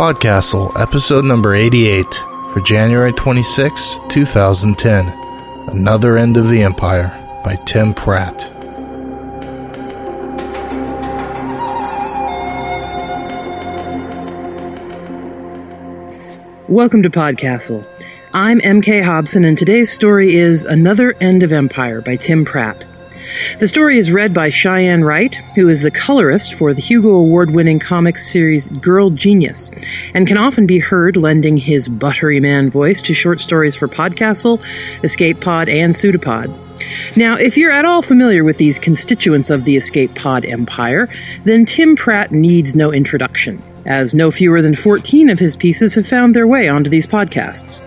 Podcastle, 0.00 0.72
episode 0.80 1.26
number 1.26 1.54
88, 1.54 2.06
for 2.54 2.62
January 2.62 3.12
26, 3.12 3.98
2010. 4.08 5.08
Another 5.68 6.16
End 6.16 6.38
of 6.38 6.48
the 6.48 6.62
Empire 6.62 7.08
by 7.44 7.56
Tim 7.66 7.92
Pratt. 7.92 8.50
Welcome 16.66 17.02
to 17.02 17.10
Podcastle. 17.10 17.84
I'm 18.32 18.58
MK 18.60 19.04
Hobson, 19.04 19.44
and 19.44 19.58
today's 19.58 19.92
story 19.92 20.34
is 20.34 20.64
Another 20.64 21.14
End 21.20 21.42
of 21.42 21.52
Empire 21.52 22.00
by 22.00 22.16
Tim 22.16 22.46
Pratt. 22.46 22.86
The 23.58 23.68
story 23.68 23.98
is 23.98 24.10
read 24.10 24.34
by 24.34 24.48
Cheyenne 24.48 25.04
Wright, 25.04 25.34
who 25.54 25.68
is 25.68 25.82
the 25.82 25.90
colorist 25.90 26.54
for 26.54 26.74
the 26.74 26.80
Hugo 26.80 27.10
Award 27.10 27.50
winning 27.50 27.78
comics 27.78 28.30
series 28.30 28.68
Girl 28.68 29.10
Genius, 29.10 29.70
and 30.14 30.26
can 30.26 30.38
often 30.38 30.66
be 30.66 30.78
heard 30.78 31.16
lending 31.16 31.56
his 31.56 31.88
buttery 31.88 32.40
man 32.40 32.70
voice 32.70 33.00
to 33.02 33.14
short 33.14 33.40
stories 33.40 33.76
for 33.76 33.88
Podcastle, 33.88 34.62
Escape 35.04 35.40
Pod, 35.40 35.68
and 35.68 35.94
Pseudopod. 35.94 36.54
Now, 37.16 37.36
if 37.36 37.56
you're 37.56 37.72
at 37.72 37.84
all 37.84 38.02
familiar 38.02 38.44
with 38.44 38.58
these 38.58 38.78
constituents 38.78 39.50
of 39.50 39.64
the 39.64 39.76
Escape 39.76 40.14
Pod 40.14 40.44
empire, 40.44 41.08
then 41.44 41.66
Tim 41.66 41.96
Pratt 41.96 42.32
needs 42.32 42.74
no 42.74 42.92
introduction 42.92 43.62
as 43.86 44.14
no 44.14 44.30
fewer 44.30 44.62
than 44.62 44.76
14 44.76 45.30
of 45.30 45.38
his 45.38 45.56
pieces 45.56 45.94
have 45.94 46.06
found 46.06 46.34
their 46.34 46.46
way 46.46 46.68
onto 46.68 46.90
these 46.90 47.06
podcasts. 47.06 47.82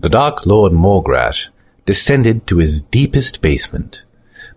The 0.00 0.08
Dark 0.08 0.46
Lord 0.46 0.72
Morgrash 0.72 1.48
descended 1.84 2.46
to 2.46 2.58
his 2.58 2.82
deepest 2.82 3.40
basement, 3.40 4.04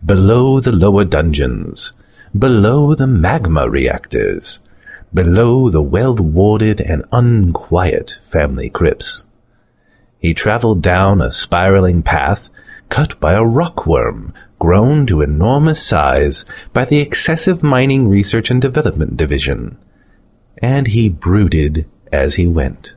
below 0.05 0.59
the 0.59 0.71
lower 0.71 1.05
dungeons, 1.05 1.93
below 2.37 2.95
the 2.95 3.07
magma 3.07 3.69
reactors, 3.69 4.59
below 5.13 5.69
the 5.69 5.81
well-warded 5.81 6.79
and 6.81 7.05
unquiet 7.11 8.19
family 8.25 8.69
crypts. 8.69 9.25
He 10.19 10.33
traveled 10.33 10.81
down 10.81 11.21
a 11.21 11.31
spiraling 11.31 12.03
path 12.03 12.49
cut 12.89 13.19
by 13.19 13.33
a 13.33 13.43
rockworm 13.43 14.33
grown 14.59 15.07
to 15.07 15.21
enormous 15.21 15.81
size 15.81 16.45
by 16.73 16.85
the 16.85 16.99
excessive 16.99 17.63
mining 17.63 18.07
research 18.07 18.51
and 18.51 18.61
development 18.61 19.17
division, 19.17 19.77
and 20.57 20.87
he 20.87 21.09
brooded 21.09 21.85
as 22.11 22.35
he 22.35 22.45
went. 22.45 22.93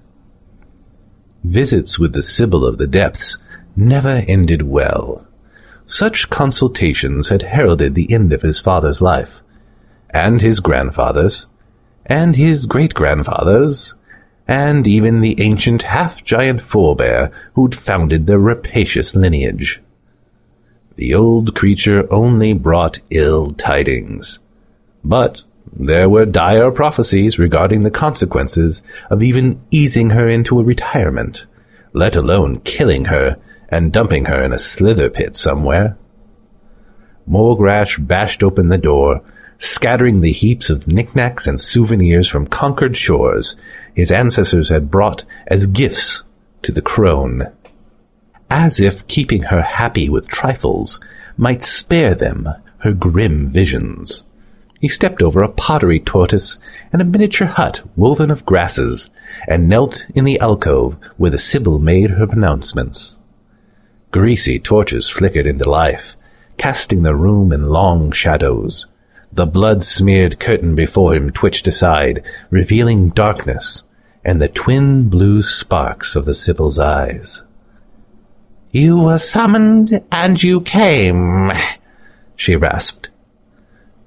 Visits 1.44 1.98
with 1.98 2.12
the 2.12 2.22
Sibyl 2.22 2.66
of 2.66 2.78
the 2.78 2.86
Depths 2.86 3.38
never 3.76 4.22
ended 4.28 4.62
well. 4.62 5.26
Such 5.86 6.30
consultations 6.30 7.28
had 7.28 7.42
heralded 7.42 7.94
the 7.94 8.12
end 8.12 8.32
of 8.32 8.42
his 8.42 8.60
father's 8.60 9.00
life, 9.02 9.40
and 10.10 10.40
his 10.40 10.60
grandfather's, 10.60 11.46
and 12.06 12.36
his 12.36 12.66
great-grandfather's, 12.66 13.94
and 14.48 14.86
even 14.86 15.20
the 15.20 15.40
ancient 15.40 15.82
half-giant 15.82 16.60
forebear 16.60 17.30
who'd 17.54 17.74
founded 17.74 18.26
their 18.26 18.38
rapacious 18.38 19.14
lineage. 19.14 19.80
The 20.96 21.14
old 21.14 21.54
creature 21.54 22.06
only 22.12 22.52
brought 22.52 23.00
ill 23.10 23.50
tidings. 23.50 24.38
But 25.04 25.42
there 25.72 26.08
were 26.08 26.26
dire 26.26 26.70
prophecies 26.70 27.38
regarding 27.38 27.82
the 27.82 27.90
consequences 27.90 28.82
of 29.10 29.22
even 29.22 29.60
easing 29.70 30.10
her 30.10 30.28
into 30.28 30.60
a 30.60 30.64
retirement, 30.64 31.46
let 31.92 32.14
alone 32.14 32.60
killing 32.60 33.06
her 33.06 33.38
and 33.68 33.92
dumping 33.92 34.26
her 34.26 34.42
in 34.42 34.52
a 34.52 34.58
slither 34.58 35.08
pit 35.08 35.34
somewhere. 35.34 35.96
Morgrash 37.28 38.06
bashed 38.06 38.42
open 38.42 38.68
the 38.68 38.78
door, 38.78 39.22
scattering 39.58 40.20
the 40.20 40.32
heaps 40.32 40.68
of 40.68 40.88
knickknacks 40.88 41.46
and 41.46 41.60
souvenirs 41.60 42.28
from 42.28 42.46
conquered 42.46 42.96
shores 42.96 43.56
his 43.94 44.10
ancestors 44.10 44.68
had 44.68 44.90
brought 44.90 45.24
as 45.46 45.66
gifts 45.66 46.24
to 46.62 46.72
the 46.72 46.82
crone. 46.82 47.46
As 48.54 48.80
if 48.80 49.06
keeping 49.06 49.44
her 49.44 49.62
happy 49.62 50.10
with 50.10 50.28
trifles 50.28 51.00
might 51.38 51.62
spare 51.62 52.14
them 52.14 52.50
her 52.80 52.92
grim 52.92 53.48
visions. 53.48 54.24
He 54.78 54.88
stepped 54.88 55.22
over 55.22 55.42
a 55.42 55.48
pottery 55.48 55.98
tortoise 55.98 56.58
and 56.92 57.00
a 57.00 57.06
miniature 57.06 57.46
hut 57.46 57.82
woven 57.96 58.30
of 58.30 58.44
grasses, 58.44 59.08
and 59.48 59.70
knelt 59.70 60.06
in 60.14 60.26
the 60.26 60.38
alcove 60.38 60.98
where 61.16 61.30
the 61.30 61.38
Sibyl 61.38 61.78
made 61.78 62.10
her 62.10 62.26
pronouncements. 62.26 63.18
Greasy 64.10 64.58
torches 64.58 65.08
flickered 65.08 65.46
into 65.46 65.66
life, 65.66 66.14
casting 66.58 67.04
the 67.04 67.14
room 67.14 67.52
in 67.52 67.70
long 67.70 68.12
shadows. 68.12 68.86
The 69.32 69.46
blood-smeared 69.46 70.38
curtain 70.38 70.74
before 70.74 71.14
him 71.14 71.30
twitched 71.30 71.66
aside, 71.66 72.22
revealing 72.50 73.08
darkness 73.08 73.84
and 74.26 74.42
the 74.42 74.48
twin 74.48 75.08
blue 75.08 75.42
sparks 75.42 76.14
of 76.14 76.26
the 76.26 76.34
Sibyl's 76.34 76.78
eyes. 76.78 77.44
You 78.72 78.98
were 78.98 79.18
summoned, 79.18 80.02
and 80.10 80.42
you 80.42 80.62
came, 80.62 81.52
she 82.36 82.56
rasped. 82.56 83.10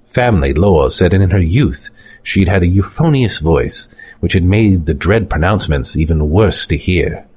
Family 0.07 0.53
lore 0.53 0.89
said 0.89 1.11
that 1.11 1.21
in 1.21 1.29
her 1.29 1.41
youth 1.41 1.91
she'd 2.23 2.47
had 2.47 2.63
a 2.63 2.67
euphonious 2.67 3.37
voice, 3.37 3.87
which 4.21 4.33
had 4.33 4.43
made 4.43 4.87
the 4.87 4.95
dread 4.95 5.29
pronouncements 5.29 5.95
even 5.95 6.31
worse 6.31 6.65
to 6.65 6.77
hear. 6.77 7.27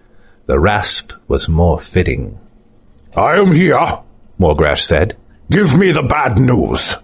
The 0.46 0.58
rasp 0.58 1.12
was 1.28 1.50
more 1.50 1.78
fitting. 1.78 2.38
I 3.14 3.36
am 3.36 3.52
here, 3.52 3.98
Morgrash 4.40 4.80
said. 4.80 5.14
Give 5.50 5.76
me 5.76 5.92
the 5.92 6.02
bad 6.02 6.38
news. 6.38 6.94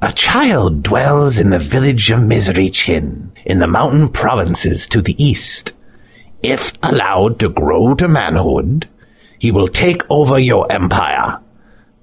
A 0.00 0.12
child 0.12 0.82
dwells 0.82 1.38
in 1.38 1.50
the 1.50 1.58
village 1.58 2.10
of 2.10 2.22
Misery 2.22 2.70
Chin, 2.70 3.32
in 3.44 3.58
the 3.58 3.66
mountain 3.66 4.08
provinces 4.08 4.88
to 4.88 5.02
the 5.02 5.22
east. 5.22 5.74
If 6.42 6.72
allowed 6.82 7.38
to 7.40 7.50
grow 7.50 7.94
to 7.96 8.08
manhood, 8.08 8.88
he 9.44 9.50
will 9.50 9.68
take 9.68 10.00
over 10.08 10.38
your 10.38 10.72
empire, 10.72 11.38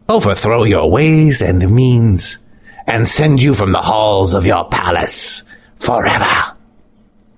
overthrow 0.08 0.64
your 0.64 0.92
ways 0.92 1.42
and 1.42 1.72
means, 1.72 2.38
and 2.86 3.08
send 3.08 3.42
you 3.42 3.56
from 3.56 3.72
the 3.72 3.82
halls 3.82 4.36
of 4.36 4.46
your 4.46 4.64
palace 4.66 5.42
forever. 5.78 6.56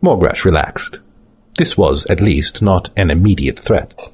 Morgrash 0.04 0.44
relaxed. 0.44 1.00
This 1.58 1.78
was, 1.78 2.06
at 2.08 2.20
least, 2.20 2.62
not 2.62 2.90
an 2.98 3.12
immediate 3.12 3.58
threat. 3.58 4.12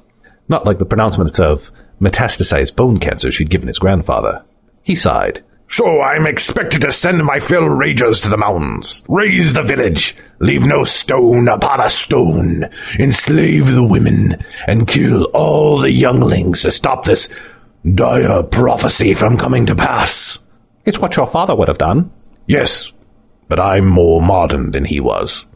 Not 0.48 0.64
like 0.64 0.78
the 0.78 0.84
pronouncements 0.84 1.40
of 1.40 1.72
metastasized 2.00 2.76
bone 2.76 3.00
cancer 3.00 3.32
she'd 3.32 3.50
given 3.50 3.66
his 3.66 3.80
grandfather. 3.80 4.44
He 4.84 4.94
sighed. 4.94 5.42
So 5.70 6.00
I'm 6.02 6.26
expected 6.26 6.80
to 6.82 6.90
send 6.90 7.24
my 7.24 7.38
fill 7.38 7.62
ragers 7.62 8.20
to 8.22 8.28
the 8.28 8.36
mountains, 8.36 9.04
raze 9.08 9.52
the 9.52 9.62
village, 9.62 10.16
leave 10.40 10.66
no 10.66 10.82
stone 10.82 11.46
upon 11.46 11.80
a 11.80 11.88
stone, 11.88 12.68
enslave 12.98 13.72
the 13.72 13.84
women, 13.84 14.44
and 14.66 14.88
kill 14.88 15.26
all 15.26 15.78
the 15.78 15.92
younglings 15.92 16.62
to 16.62 16.72
stop 16.72 17.04
this 17.04 17.32
dire 17.94 18.42
prophecy 18.42 19.14
from 19.14 19.38
coming 19.38 19.64
to 19.66 19.76
pass. 19.76 20.42
It's 20.84 20.98
what 20.98 21.14
your 21.14 21.28
father 21.28 21.54
would 21.54 21.68
have 21.68 21.78
done. 21.78 22.10
Yes, 22.48 22.92
but 23.46 23.60
I'm 23.60 23.86
more 23.86 24.20
modern 24.20 24.72
than 24.72 24.84
he 24.84 24.98
was. 24.98 25.46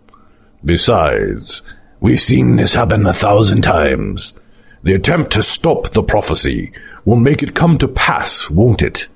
Besides, 0.65 1.61
we've 1.99 2.21
seen 2.21 2.55
this 2.55 2.75
happen 2.75 3.05
a 3.07 3.13
thousand 3.13 3.63
times. 3.63 4.33
The 4.85 4.95
attempt 4.95 5.33
to 5.33 5.43
stop 5.43 5.89
the 5.89 6.05
prophecy 6.05 6.73
will 7.05 7.17
make 7.17 7.43
it 7.43 7.57
come 7.57 7.79
to 7.79 7.89
pass, 7.89 8.49
won't 8.49 8.81
it? 8.81 9.09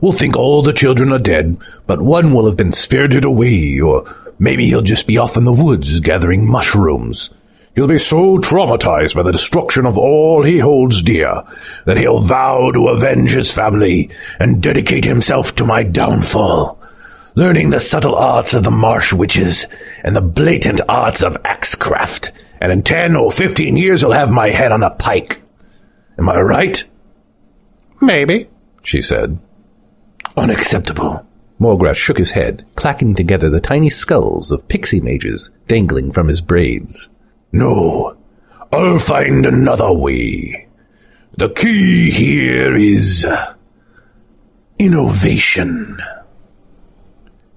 We'll 0.00 0.12
think 0.12 0.36
all 0.36 0.62
the 0.62 0.72
children 0.72 1.12
are 1.12 1.18
dead, 1.18 1.56
but 1.86 2.00
one 2.00 2.32
will 2.32 2.46
have 2.46 2.56
been 2.56 2.72
spirited 2.72 3.24
away, 3.24 3.80
or 3.80 4.04
maybe 4.38 4.66
he'll 4.66 4.82
just 4.82 5.06
be 5.06 5.18
off 5.18 5.36
in 5.36 5.44
the 5.44 5.52
woods 5.52 6.00
gathering 6.00 6.48
mushrooms. 6.48 7.30
He'll 7.74 7.86
be 7.86 7.98
so 7.98 8.38
traumatized 8.38 9.14
by 9.14 9.22
the 9.22 9.32
destruction 9.32 9.86
of 9.86 9.96
all 9.96 10.42
he 10.42 10.58
holds 10.58 11.02
dear 11.02 11.44
that 11.86 11.96
he'll 11.96 12.20
vow 12.20 12.70
to 12.72 12.88
avenge 12.88 13.30
his 13.30 13.52
family 13.52 14.10
and 14.38 14.62
dedicate 14.62 15.04
himself 15.04 15.54
to 15.56 15.64
my 15.64 15.82
downfall 15.82 16.80
learning 17.34 17.70
the 17.70 17.80
subtle 17.80 18.14
arts 18.14 18.54
of 18.54 18.64
the 18.64 18.70
marsh 18.70 19.12
witches 19.12 19.66
and 20.02 20.14
the 20.14 20.20
blatant 20.20 20.80
arts 20.88 21.22
of 21.22 21.36
axecraft, 21.44 22.32
and 22.60 22.72
in 22.72 22.82
ten 22.82 23.16
or 23.16 23.30
fifteen 23.30 23.76
years 23.76 24.00
he'll 24.00 24.12
have 24.12 24.30
my 24.30 24.50
head 24.50 24.72
on 24.72 24.82
a 24.82 24.90
pike. 24.90 25.40
Am 26.18 26.28
I 26.28 26.40
right? 26.40 26.84
Maybe, 28.00 28.48
she 28.82 29.00
said. 29.00 29.38
Unacceptable. 30.36 31.26
Morgrash 31.60 31.96
shook 31.96 32.18
his 32.18 32.32
head, 32.32 32.64
clacking 32.74 33.14
together 33.14 33.50
the 33.50 33.60
tiny 33.60 33.90
skulls 33.90 34.50
of 34.50 34.66
pixie 34.68 35.00
mages 35.00 35.50
dangling 35.68 36.10
from 36.10 36.28
his 36.28 36.40
braids. 36.40 37.08
No, 37.52 38.16
I'll 38.72 38.98
find 38.98 39.44
another 39.44 39.92
way. 39.92 40.68
The 41.36 41.50
key 41.50 42.10
here 42.10 42.76
is 42.76 43.26
innovation. 44.78 46.00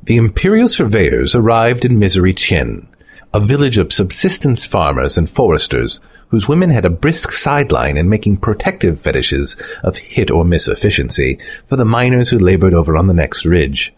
The 0.04 0.18
Imperial 0.18 0.68
surveyors 0.68 1.34
arrived 1.34 1.86
in 1.86 1.98
Misery 1.98 2.34
Chin, 2.34 2.88
a 3.34 3.40
village 3.40 3.78
of 3.78 3.94
subsistence 3.94 4.66
farmers 4.66 5.18
and 5.18 5.30
foresters 5.30 6.02
whose 6.34 6.50
women 6.50 6.72
had 6.72 6.84
a 6.84 6.90
brisk 6.90 7.32
sideline 7.32 7.96
in 7.96 8.10
making 8.10 8.36
protective 8.36 9.00
fetishes 9.00 9.56
of 9.84 9.98
hit 9.98 10.32
or 10.32 10.44
miss 10.44 10.68
efficiency 10.68 11.38
for 11.68 11.76
the 11.76 11.86
miners 11.86 12.32
who 12.32 12.40
labored 12.40 12.74
over 12.74 12.98
on 12.98 13.06
the 13.06 13.14
next 13.14 13.46
ridge. 13.46 13.94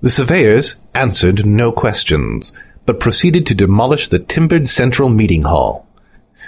The 0.00 0.08
surveyors 0.08 0.76
answered 0.94 1.44
no 1.44 1.70
questions, 1.70 2.54
but 2.86 2.98
proceeded 2.98 3.44
to 3.44 3.54
demolish 3.54 4.08
the 4.08 4.18
timbered 4.18 4.68
central 4.68 5.10
meeting 5.10 5.42
hall. 5.42 5.86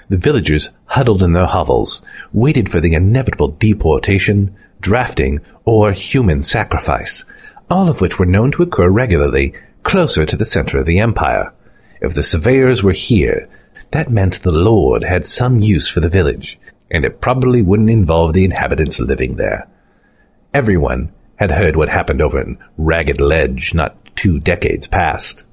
The 0.08 0.16
villagers 0.16 0.70
huddled 0.86 1.22
in 1.22 1.34
their 1.34 1.44
hovels, 1.44 2.00
waited 2.32 2.70
for 2.70 2.80
the 2.80 2.94
inevitable 2.94 3.48
deportation, 3.48 4.56
drafting, 4.80 5.40
or 5.66 5.92
human 5.92 6.42
sacrifice, 6.42 7.26
all 7.70 7.86
of 7.86 8.00
which 8.00 8.18
were 8.18 8.24
known 8.24 8.50
to 8.52 8.62
occur 8.62 8.88
regularly 8.88 9.52
closer 9.82 10.24
to 10.24 10.38
the 10.38 10.46
center 10.46 10.78
of 10.78 10.86
the 10.86 11.00
empire. 11.00 11.52
If 12.00 12.14
the 12.14 12.22
surveyors 12.22 12.82
were 12.82 12.92
here, 12.92 13.46
that 13.92 14.10
meant 14.10 14.42
the 14.42 14.50
Lord 14.50 15.04
had 15.04 15.24
some 15.26 15.60
use 15.60 15.88
for 15.88 16.00
the 16.00 16.08
village, 16.08 16.58
and 16.90 17.04
it 17.04 17.20
probably 17.20 17.62
wouldn't 17.62 17.90
involve 17.90 18.32
the 18.32 18.44
inhabitants 18.44 19.00
living 19.00 19.36
there. 19.36 19.68
Everyone 20.52 21.12
had 21.36 21.50
heard 21.50 21.76
what 21.76 21.88
happened 21.88 22.20
over 22.20 22.40
in 22.40 22.58
Ragged 22.76 23.20
Ledge 23.20 23.74
not 23.74 23.96
two 24.16 24.38
decades 24.38 24.86
past. 24.86 25.44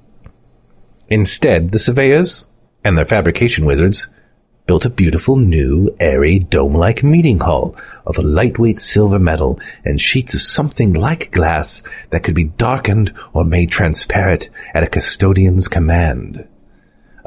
Instead, 1.08 1.72
the 1.72 1.78
surveyors 1.78 2.46
and 2.84 2.96
their 2.96 3.04
fabrication 3.04 3.64
wizards 3.64 4.08
built 4.66 4.84
a 4.84 4.90
beautiful 4.90 5.36
new, 5.36 5.94
airy, 5.98 6.38
dome-like 6.38 7.02
meeting 7.02 7.40
hall 7.40 7.76
of 8.06 8.18
a 8.18 8.22
lightweight 8.22 8.78
silver 8.78 9.18
metal 9.18 9.58
and 9.84 10.00
sheets 10.00 10.32
of 10.34 10.40
something 10.40 10.92
like 10.92 11.32
glass 11.32 11.82
that 12.10 12.22
could 12.22 12.34
be 12.34 12.44
darkened 12.44 13.12
or 13.32 13.44
made 13.44 13.70
transparent 13.70 14.48
at 14.72 14.84
a 14.84 14.86
custodian's 14.86 15.66
command. 15.66 16.46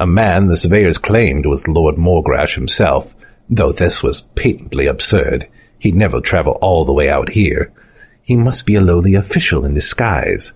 A 0.03 0.05
man 0.05 0.47
the 0.47 0.57
surveyors 0.57 0.97
claimed 0.97 1.45
was 1.45 1.65
Lord 1.65 1.95
Morgrash 1.95 2.55
himself, 2.55 3.15
though 3.49 3.71
this 3.71 4.03
was 4.03 4.23
patently 4.35 4.85
absurd. 4.85 5.47
He'd 5.79 5.95
never 5.95 6.19
travel 6.19 6.57
all 6.59 6.83
the 6.83 6.91
way 6.91 7.09
out 7.09 7.29
here. 7.29 7.71
He 8.21 8.35
must 8.35 8.65
be 8.65 8.75
a 8.75 8.81
lowly 8.81 9.15
official 9.15 9.63
in 9.63 9.73
disguise. 9.73 10.51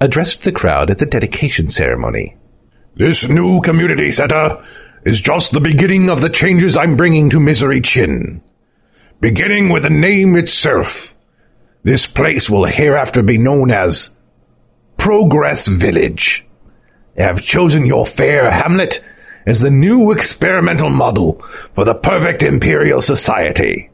Addressed 0.00 0.42
the 0.42 0.50
crowd 0.50 0.90
at 0.90 0.98
the 0.98 1.06
dedication 1.06 1.68
ceremony. 1.68 2.36
This 2.96 3.28
new 3.28 3.60
community 3.60 4.10
center 4.10 4.60
is 5.04 5.20
just 5.20 5.52
the 5.52 5.60
beginning 5.60 6.10
of 6.10 6.20
the 6.20 6.28
changes 6.28 6.76
I'm 6.76 6.96
bringing 6.96 7.30
to 7.30 7.38
Misery 7.38 7.80
Chin. 7.80 8.42
Beginning 9.20 9.68
with 9.68 9.84
the 9.84 9.90
name 9.90 10.34
itself. 10.34 11.14
This 11.84 12.08
place 12.08 12.50
will 12.50 12.64
hereafter 12.64 13.22
be 13.22 13.38
known 13.38 13.70
as 13.70 14.16
Progress 14.96 15.68
Village. 15.68 16.44
Have 17.16 17.42
chosen 17.42 17.86
your 17.86 18.06
fair 18.06 18.50
hamlet 18.50 19.02
as 19.46 19.60
the 19.60 19.70
new 19.70 20.12
experimental 20.12 20.90
model 20.90 21.40
for 21.74 21.84
the 21.84 21.94
perfect 21.94 22.42
imperial 22.42 23.00
society, 23.00 23.90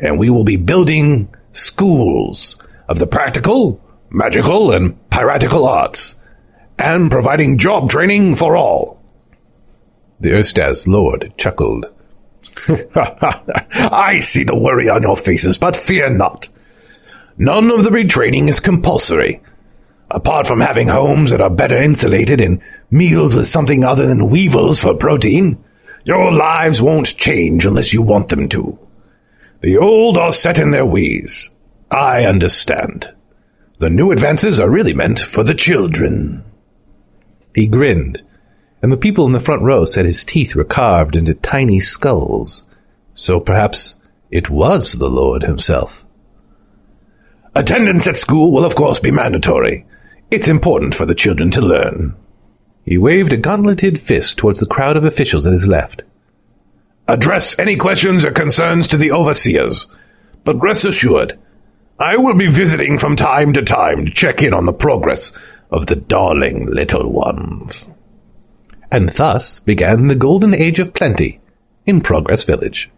and 0.00 0.18
we 0.18 0.30
will 0.30 0.44
be 0.44 0.56
building 0.56 1.28
schools 1.52 2.56
of 2.88 2.98
the 2.98 3.06
practical, 3.06 3.80
magical, 4.10 4.72
and 4.72 5.10
piratical 5.10 5.66
arts, 5.66 6.16
and 6.78 7.10
providing 7.10 7.58
job 7.58 7.90
training 7.90 8.34
for 8.34 8.56
all. 8.56 9.00
The 10.20 10.30
Erstaz 10.30 10.86
Lord 10.86 11.32
chuckled. 11.36 11.86
I 12.68 14.20
see 14.20 14.44
the 14.44 14.56
worry 14.56 14.88
on 14.88 15.02
your 15.02 15.16
faces, 15.16 15.58
but 15.58 15.76
fear 15.76 16.08
not. 16.08 16.48
None 17.36 17.70
of 17.70 17.82
the 17.82 17.90
retraining 17.90 18.48
is 18.48 18.60
compulsory. 18.60 19.40
Apart 20.14 20.46
from 20.46 20.60
having 20.60 20.88
homes 20.88 21.30
that 21.30 21.42
are 21.42 21.50
better 21.50 21.76
insulated 21.76 22.40
and 22.40 22.62
meals 22.90 23.34
with 23.34 23.46
something 23.46 23.84
other 23.84 24.06
than 24.06 24.30
weevils 24.30 24.80
for 24.80 24.94
protein, 24.94 25.62
your 26.04 26.32
lives 26.32 26.80
won't 26.80 27.16
change 27.18 27.66
unless 27.66 27.92
you 27.92 28.00
want 28.00 28.30
them 28.30 28.48
to. 28.48 28.78
The 29.60 29.76
old 29.76 30.16
are 30.16 30.32
set 30.32 30.58
in 30.58 30.70
their 30.70 30.86
ways. 30.86 31.50
I 31.90 32.24
understand. 32.24 33.12
The 33.80 33.90
new 33.90 34.12
advances 34.12 34.58
are 34.58 34.70
really 34.70 34.94
meant 34.94 35.18
for 35.18 35.42
the 35.44 35.54
children. 35.54 36.44
He 37.54 37.66
grinned 37.66 38.22
and 38.84 38.92
the 38.92 38.98
people 38.98 39.24
in 39.24 39.32
the 39.32 39.40
front 39.40 39.62
row 39.62 39.86
said 39.86 40.04
his 40.04 40.26
teeth 40.26 40.54
were 40.54 40.62
carved 40.62 41.16
into 41.16 41.32
tiny 41.32 41.80
skulls. 41.80 42.64
So 43.14 43.40
perhaps 43.40 43.96
it 44.30 44.50
was 44.50 44.92
the 44.92 45.08
Lord 45.08 45.42
himself. 45.42 46.04
Attendance 47.54 48.06
at 48.06 48.16
school 48.16 48.52
will 48.52 48.62
of 48.62 48.74
course 48.74 49.00
be 49.00 49.10
mandatory. 49.10 49.86
It's 50.30 50.48
important 50.48 50.94
for 50.94 51.06
the 51.06 51.14
children 51.14 51.50
to 51.52 51.60
learn. 51.60 52.16
He 52.84 52.98
waved 52.98 53.32
a 53.32 53.36
gauntleted 53.36 54.00
fist 54.00 54.36
towards 54.38 54.60
the 54.60 54.66
crowd 54.66 54.96
of 54.96 55.04
officials 55.04 55.46
at 55.46 55.52
his 55.52 55.68
left. 55.68 56.02
Address 57.06 57.58
any 57.58 57.76
questions 57.76 58.24
or 58.24 58.30
concerns 58.30 58.88
to 58.88 58.96
the 58.96 59.12
overseers, 59.12 59.86
but 60.44 60.60
rest 60.60 60.84
assured, 60.84 61.38
I 61.98 62.16
will 62.16 62.34
be 62.34 62.46
visiting 62.46 62.98
from 62.98 63.16
time 63.16 63.52
to 63.52 63.62
time 63.62 64.06
to 64.06 64.12
check 64.12 64.42
in 64.42 64.52
on 64.52 64.64
the 64.64 64.72
progress 64.72 65.32
of 65.70 65.86
the 65.86 65.96
darling 65.96 66.66
little 66.66 67.10
ones 67.10 67.90
and 68.94 69.08
thus 69.08 69.58
began 69.58 70.06
the 70.06 70.14
golden 70.14 70.54
age 70.54 70.78
of 70.78 70.94
plenty 70.94 71.40
in 71.84 72.00
Progress 72.00 72.44
Village. 72.44 72.88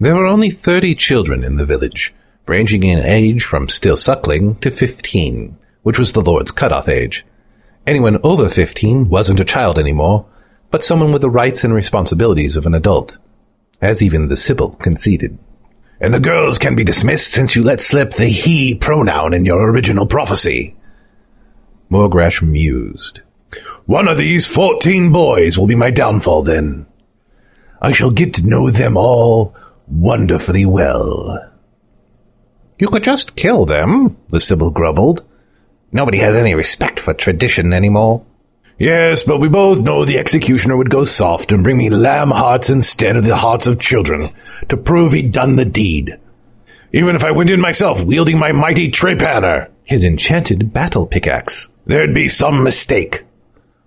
There 0.00 0.16
were 0.16 0.26
only 0.26 0.50
thirty 0.50 0.96
children 0.96 1.44
in 1.44 1.54
the 1.54 1.64
village, 1.64 2.12
ranging 2.48 2.82
in 2.82 3.00
age 3.00 3.44
from 3.44 3.68
still 3.68 3.96
suckling 3.96 4.56
to 4.56 4.70
fifteen, 4.70 5.58
which 5.82 5.98
was 5.98 6.12
the 6.12 6.22
Lord's 6.22 6.52
cutoff 6.52 6.88
age. 6.88 7.24
Anyone 7.86 8.18
over 8.22 8.48
fifteen 8.48 9.08
wasn't 9.08 9.40
a 9.40 9.44
child 9.44 9.78
anymore, 9.78 10.26
but 10.70 10.84
someone 10.84 11.12
with 11.12 11.22
the 11.22 11.30
rights 11.30 11.64
and 11.64 11.72
responsibilities 11.72 12.56
of 12.56 12.66
an 12.66 12.74
adult, 12.74 13.18
as 13.80 14.02
even 14.02 14.28
the 14.28 14.36
Sibyl 14.36 14.70
conceded. 14.70 15.38
And 16.00 16.12
the 16.14 16.20
girls 16.20 16.58
can 16.58 16.76
be 16.76 16.84
dismissed 16.84 17.32
since 17.32 17.56
you 17.56 17.64
let 17.64 17.80
slip 17.80 18.12
the 18.12 18.28
he 18.28 18.74
pronoun 18.74 19.34
in 19.34 19.44
your 19.44 19.70
original 19.70 20.06
prophecy. 20.06 20.76
Morgrash 21.90 22.42
mused. 22.42 23.22
One 23.86 24.06
of 24.06 24.18
these 24.18 24.46
fourteen 24.46 25.10
boys 25.10 25.58
will 25.58 25.66
be 25.66 25.74
my 25.74 25.90
downfall 25.90 26.42
then. 26.42 26.86
I 27.80 27.92
shall 27.92 28.10
get 28.10 28.34
to 28.34 28.46
know 28.46 28.70
them 28.70 28.96
all 28.96 29.56
wonderfully 29.86 30.66
well. 30.66 31.47
You 32.78 32.88
could 32.88 33.02
just 33.02 33.36
kill 33.36 33.66
them, 33.66 34.16
the 34.28 34.40
Sibyl 34.40 34.70
grumbled. 34.70 35.24
Nobody 35.90 36.18
has 36.18 36.36
any 36.36 36.54
respect 36.54 37.00
for 37.00 37.14
tradition 37.14 37.72
anymore. 37.72 38.24
Yes, 38.78 39.24
but 39.24 39.38
we 39.38 39.48
both 39.48 39.80
know 39.80 40.04
the 40.04 40.18
executioner 40.18 40.76
would 40.76 40.90
go 40.90 41.04
soft 41.04 41.50
and 41.50 41.64
bring 41.64 41.76
me 41.76 41.90
lamb 41.90 42.30
hearts 42.30 42.70
instead 42.70 43.16
of 43.16 43.24
the 43.24 43.36
hearts 43.36 43.66
of 43.66 43.80
children 43.80 44.28
to 44.68 44.76
prove 44.76 45.12
he'd 45.12 45.32
done 45.32 45.56
the 45.56 45.64
deed. 45.64 46.16
Even 46.92 47.16
if 47.16 47.24
I 47.24 47.32
went 47.32 47.50
in 47.50 47.60
myself 47.60 48.00
wielding 48.00 48.38
my 48.38 48.52
mighty 48.52 48.90
trepanner, 48.90 49.68
his 49.82 50.04
enchanted 50.04 50.72
battle 50.72 51.06
pickaxe, 51.06 51.68
there'd 51.86 52.14
be 52.14 52.28
some 52.28 52.62
mistake. 52.62 53.24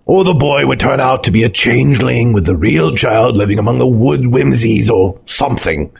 Or 0.04 0.24
the 0.24 0.34
boy 0.34 0.66
would 0.66 0.80
turn 0.80 1.00
out 1.00 1.24
to 1.24 1.30
be 1.30 1.44
a 1.44 1.48
changeling 1.48 2.34
with 2.34 2.44
the 2.44 2.56
real 2.56 2.94
child 2.94 3.36
living 3.36 3.58
among 3.58 3.78
the 3.78 3.86
wood 3.86 4.26
whimsies 4.26 4.90
or 4.90 5.18
something. 5.24 5.90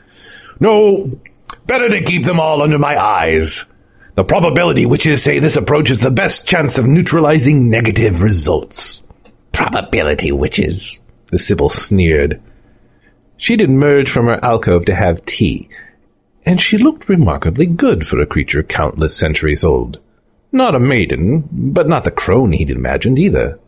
No, 0.59 1.19
better 1.67 1.89
to 1.89 2.03
keep 2.03 2.25
them 2.25 2.39
all 2.39 2.61
under 2.61 2.79
my 2.79 2.97
eyes. 2.97 3.65
The 4.15 4.23
probability 4.23 4.85
witches 4.85 5.23
say 5.23 5.39
this 5.39 5.57
approach 5.57 5.89
is 5.89 6.01
the 6.01 6.11
best 6.11 6.47
chance 6.47 6.77
of 6.77 6.85
neutralizing 6.85 7.69
negative 7.69 8.21
results. 8.21 9.01
Probability 9.51 10.31
witches, 10.31 11.01
the 11.27 11.39
Sibyl 11.39 11.69
sneered. 11.69 12.41
She'd 13.37 13.61
emerged 13.61 14.09
from 14.09 14.27
her 14.27 14.43
alcove 14.43 14.85
to 14.85 14.95
have 14.95 15.25
tea, 15.25 15.67
and 16.45 16.61
she 16.61 16.77
looked 16.77 17.09
remarkably 17.09 17.65
good 17.65 18.07
for 18.07 18.19
a 18.19 18.25
creature 18.25 18.63
countless 18.63 19.15
centuries 19.15 19.63
old. 19.63 19.99
Not 20.51 20.75
a 20.75 20.79
maiden, 20.79 21.49
but 21.51 21.89
not 21.89 22.03
the 22.03 22.11
crone 22.11 22.51
he'd 22.51 22.69
imagined 22.69 23.17
either. 23.17 23.59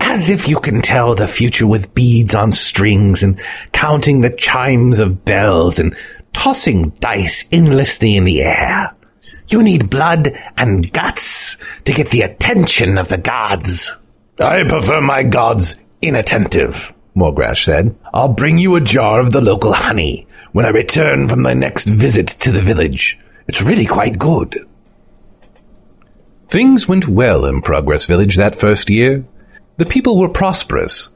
As 0.00 0.28
if 0.28 0.46
you 0.48 0.60
can 0.60 0.82
tell 0.82 1.14
the 1.14 1.26
future 1.26 1.66
with 1.66 1.94
beads 1.94 2.34
on 2.34 2.52
strings 2.52 3.22
and 3.22 3.40
counting 3.72 4.20
the 4.20 4.30
chimes 4.30 5.00
of 5.00 5.24
bells 5.24 5.78
and 5.78 5.96
tossing 6.34 6.90
dice 7.00 7.46
endlessly 7.50 8.16
in 8.16 8.24
the 8.24 8.42
air. 8.42 8.94
You 9.48 9.62
need 9.62 9.90
blood 9.90 10.38
and 10.56 10.92
guts 10.92 11.56
to 11.84 11.92
get 11.92 12.10
the 12.10 12.22
attention 12.22 12.98
of 12.98 13.08
the 13.08 13.18
gods. 13.18 13.90
I 14.38 14.64
prefer 14.64 15.00
my 15.00 15.22
gods 15.22 15.80
inattentive, 16.02 16.92
Morgrash 17.16 17.64
said. 17.64 17.96
I'll 18.12 18.28
bring 18.28 18.58
you 18.58 18.74
a 18.76 18.80
jar 18.80 19.20
of 19.20 19.32
the 19.32 19.40
local 19.40 19.72
honey 19.72 20.26
when 20.52 20.66
I 20.66 20.70
return 20.70 21.28
from 21.28 21.42
my 21.42 21.54
next 21.54 21.88
visit 21.88 22.28
to 22.28 22.52
the 22.52 22.60
village. 22.60 23.18
It's 23.48 23.62
really 23.62 23.86
quite 23.86 24.18
good. 24.18 24.56
Things 26.48 26.88
went 26.88 27.08
well 27.08 27.44
in 27.44 27.62
Progress 27.62 28.06
Village 28.06 28.36
that 28.36 28.54
first 28.54 28.88
year. 28.88 29.24
The 29.76 29.86
people 29.86 30.18
were 30.18 30.28
prosperous, 30.28 31.10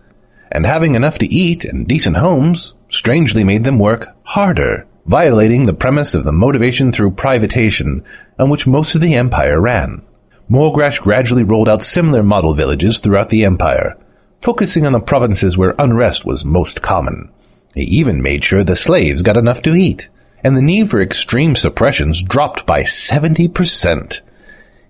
and 0.51 0.67
having 0.67 0.95
enough 0.95 1.19
to 1.19 1.33
eat 1.33 1.65
and 1.65 1.87
decent 1.87 2.17
homes 2.17 2.75
strangely 2.89 3.45
made 3.45 3.65
them 3.65 3.79
work 3.79 4.09
harder, 4.25 4.87
violating 5.07 5.65
the 5.65 5.73
premise 5.73 6.15
of 6.15 6.25
the 6.25 6.33
motivation 6.33 6.93
through 6.93 7.11
privatation 7.11 8.05
on 8.39 8.51
which 8.51 8.67
most 8.67 8.95
of 8.95 9.01
the 9.01 9.15
empire 9.15 9.61
ran. 9.61 10.03
Morgrash 10.51 11.01
gradually 11.01 11.43
rolled 11.43 11.69
out 11.69 11.83
similar 11.83 12.23
model 12.23 12.55
villages 12.55 12.99
throughout 12.99 13.29
the 13.29 13.45
empire, 13.45 13.97
focusing 14.41 14.87
on 14.87 14.93
the 14.93 15.01
provinces 15.01 15.59
where 15.59 15.75
unrest 15.79 16.25
was 16.25 16.45
most 16.45 16.83
common. 16.83 17.31
He 17.75 17.83
even 17.83 18.23
made 18.23 18.45
sure 18.45 18.65
the 18.65 18.75
slaves 18.75 19.23
got 19.23 19.37
enough 19.37 19.63
to 19.63 19.75
eat, 19.75 20.09
and 20.43 20.57
the 20.57 20.63
need 20.63 20.89
for 20.89 21.01
extreme 21.01 21.55
suppressions 21.55 22.23
dropped 22.23 22.65
by 22.65 22.83
70%. 22.83 24.21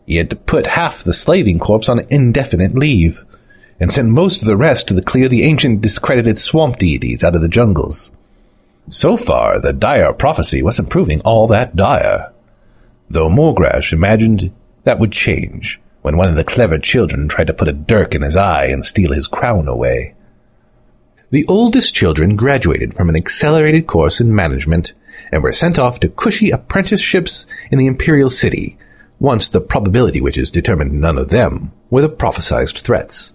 He 0.07 0.17
had 0.17 0.31
to 0.31 0.37
put 0.37 0.67
half 0.67 1.03
the 1.03 1.13
slaving 1.13 1.59
corps 1.59 1.89
on 1.89 2.07
indefinite 2.11 2.75
leave, 2.75 3.25
and 3.81 3.91
sent 3.91 4.09
most 4.09 4.43
of 4.43 4.47
the 4.47 4.57
rest 4.57 4.89
to 4.89 5.03
clear 5.03 5.29
the 5.29 5.43
ancient 5.43 5.81
discredited 5.81 6.39
swamp 6.39 6.79
deities 6.79 7.23
out 7.23 7.35
of 7.35 7.43
the 7.43 7.49
jungles. 7.49 8.13
So 8.91 9.17
far, 9.17 9.61
the 9.61 9.73
dire 9.73 10.13
prophecy 10.13 10.63
wasn't 10.63 10.91
proving 10.91 11.21
all 11.21 11.47
that 11.49 11.77
dire, 11.77 12.33
though 13.11 13.29
Morgrash 13.29 13.93
imagined 13.93 14.51
that 14.85 14.99
would 14.99 15.13
change 15.13 15.81
when 16.03 16.17
one 16.17 16.29
of 16.29 16.37
the 16.37 16.45
clever 16.45 16.79
children 16.79 17.29
tried 17.29 17.49
to 17.49 17.55
put 17.55 17.69
a 17.69 17.73
dirk 17.73 18.15
in 18.15 18.23
his 18.23 18.37
eye 18.37 18.67
and 18.67 18.85
steal 18.85 19.13
his 19.13 19.27
crown 19.27 19.69
away. 19.69 20.15
The 21.31 21.45
oldest 21.47 21.95
children 21.95 22.37
graduated 22.37 22.95
from 22.95 23.11
an 23.11 23.17
accelerated 23.17 23.87
course 23.87 24.21
in 24.21 24.35
management 24.35 24.95
and 25.31 25.43
were 25.43 25.53
sent 25.53 25.79
off 25.79 26.01
to 26.01 26.09
cushy 26.09 26.51
apprenticeships 26.51 27.47
in 27.71 27.79
the 27.79 27.87
imperial 27.87 28.31
city, 28.31 28.79
once 29.21 29.49
the 29.49 29.61
probability 29.61 30.23
witches 30.23 30.51
determined 30.51 30.93
none 30.93 31.19
of 31.19 31.29
them 31.29 31.73
were 31.91 32.01
the 32.01 32.09
prophesied 32.09 32.71
threats. 32.71 33.35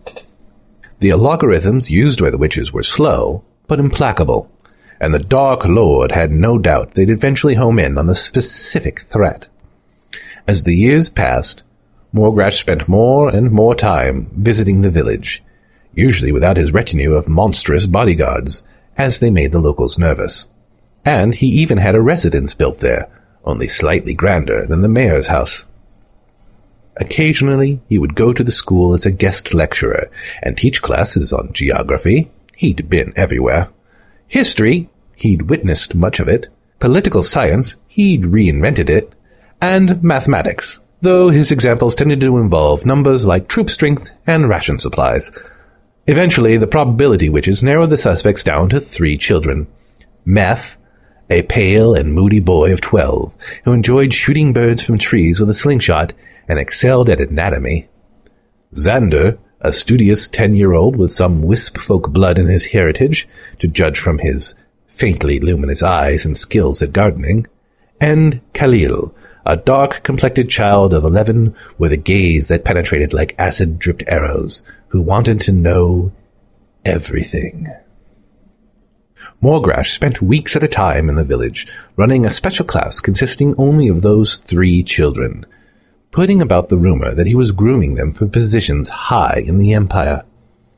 The 0.99 1.09
algorithms 1.09 1.91
used 1.91 2.21
by 2.21 2.31
the 2.31 2.37
witches 2.37 2.73
were 2.73 2.81
slow, 2.81 3.43
but 3.67 3.79
implacable, 3.79 4.49
and 5.03 5.13
the 5.13 5.19
Dark 5.19 5.65
Lord 5.65 6.13
had 6.13 6.31
no 6.31 6.57
doubt 6.57 6.91
they'd 6.91 7.09
eventually 7.09 7.55
home 7.55 7.77
in 7.77 7.97
on 7.97 8.05
the 8.05 8.15
specific 8.15 9.01
threat. 9.09 9.49
As 10.47 10.63
the 10.63 10.77
years 10.77 11.09
passed, 11.09 11.61
Morgrash 12.15 12.57
spent 12.57 12.87
more 12.87 13.27
and 13.27 13.51
more 13.51 13.75
time 13.75 14.31
visiting 14.31 14.79
the 14.79 14.89
village, 14.89 15.43
usually 15.93 16.31
without 16.31 16.55
his 16.55 16.71
retinue 16.71 17.15
of 17.15 17.27
monstrous 17.27 17.85
bodyguards, 17.85 18.63
as 18.95 19.19
they 19.19 19.29
made 19.29 19.51
the 19.51 19.59
locals 19.59 19.99
nervous. 19.99 20.45
And 21.03 21.35
he 21.35 21.47
even 21.47 21.79
had 21.79 21.95
a 21.95 22.01
residence 22.01 22.53
built 22.53 22.79
there, 22.79 23.09
only 23.43 23.67
slightly 23.67 24.13
grander 24.13 24.65
than 24.65 24.83
the 24.83 24.87
mayor's 24.87 25.27
house. 25.27 25.65
Occasionally, 26.95 27.81
he 27.89 27.99
would 27.99 28.15
go 28.15 28.31
to 28.31 28.43
the 28.43 28.53
school 28.53 28.93
as 28.93 29.05
a 29.05 29.11
guest 29.11 29.53
lecturer 29.53 30.09
and 30.41 30.57
teach 30.57 30.81
classes 30.81 31.33
on 31.33 31.51
geography. 31.51 32.31
He'd 32.55 32.89
been 32.89 33.11
everywhere. 33.17 33.67
History, 34.29 34.89
he'd 35.23 35.43
witnessed 35.43 35.95
much 35.95 36.19
of 36.19 36.27
it. 36.27 36.49
Political 36.79 37.23
science, 37.23 37.77
he'd 37.87 38.23
reinvented 38.23 38.89
it. 38.89 39.13
And 39.61 40.03
mathematics, 40.03 40.81
though 40.99 41.29
his 41.29 41.49
examples 41.49 41.95
tended 41.95 42.19
to 42.19 42.37
involve 42.39 42.85
numbers 42.85 43.25
like 43.25 43.47
troop 43.47 43.69
strength 43.69 44.11
and 44.27 44.49
ration 44.49 44.79
supplies. 44.79 45.31
Eventually, 46.07 46.57
the 46.57 46.67
probability 46.67 47.29
witches 47.29 47.63
narrowed 47.63 47.89
the 47.89 47.97
suspects 47.97 48.43
down 48.43 48.67
to 48.67 48.81
three 48.81 49.17
children. 49.17 49.67
Meph, 50.25 50.75
a 51.29 51.43
pale 51.43 51.95
and 51.95 52.13
moody 52.13 52.41
boy 52.41 52.73
of 52.73 52.81
twelve, 52.81 53.33
who 53.63 53.71
enjoyed 53.71 54.13
shooting 54.13 54.51
birds 54.51 54.83
from 54.83 54.97
trees 54.97 55.39
with 55.39 55.49
a 55.49 55.53
slingshot 55.53 56.11
and 56.49 56.59
excelled 56.59 57.09
at 57.09 57.21
anatomy. 57.21 57.87
Xander, 58.73 59.37
a 59.61 59.71
studious 59.71 60.27
ten-year-old 60.27 60.97
with 60.97 61.13
some 61.13 61.43
wisp 61.43 61.77
folk 61.77 62.11
blood 62.11 62.37
in 62.37 62.47
his 62.47 62.65
heritage, 62.65 63.25
to 63.59 63.69
judge 63.69 63.97
from 63.97 64.19
his 64.19 64.55
faintly 64.93 65.39
luminous 65.39 65.81
eyes 65.81 66.23
and 66.23 66.37
skills 66.37 66.81
at 66.81 66.93
gardening. 66.93 67.47
And 67.99 68.41
Khalil, 68.53 69.13
a 69.45 69.57
dark-complected 69.57 70.49
child 70.49 70.93
of 70.93 71.03
eleven 71.03 71.55
with 71.77 71.91
a 71.91 71.97
gaze 71.97 72.47
that 72.47 72.63
penetrated 72.63 73.11
like 73.11 73.35
acid-dripped 73.37 74.03
arrows, 74.07 74.63
who 74.89 75.01
wanted 75.01 75.41
to 75.41 75.51
know 75.51 76.11
everything. 76.85 77.67
Morgrash 79.41 79.87
spent 79.87 80.21
weeks 80.21 80.55
at 80.55 80.63
a 80.63 80.67
time 80.67 81.09
in 81.09 81.15
the 81.15 81.23
village, 81.23 81.67
running 81.97 82.25
a 82.25 82.29
special 82.29 82.65
class 82.65 83.01
consisting 83.01 83.55
only 83.57 83.87
of 83.87 84.01
those 84.01 84.37
three 84.37 84.83
children, 84.83 85.45
putting 86.11 86.41
about 86.41 86.69
the 86.69 86.77
rumor 86.77 87.13
that 87.13 87.27
he 87.27 87.35
was 87.35 87.51
grooming 87.51 87.95
them 87.95 88.13
for 88.13 88.27
positions 88.27 88.89
high 88.89 89.43
in 89.45 89.57
the 89.57 89.73
Empire. 89.73 90.23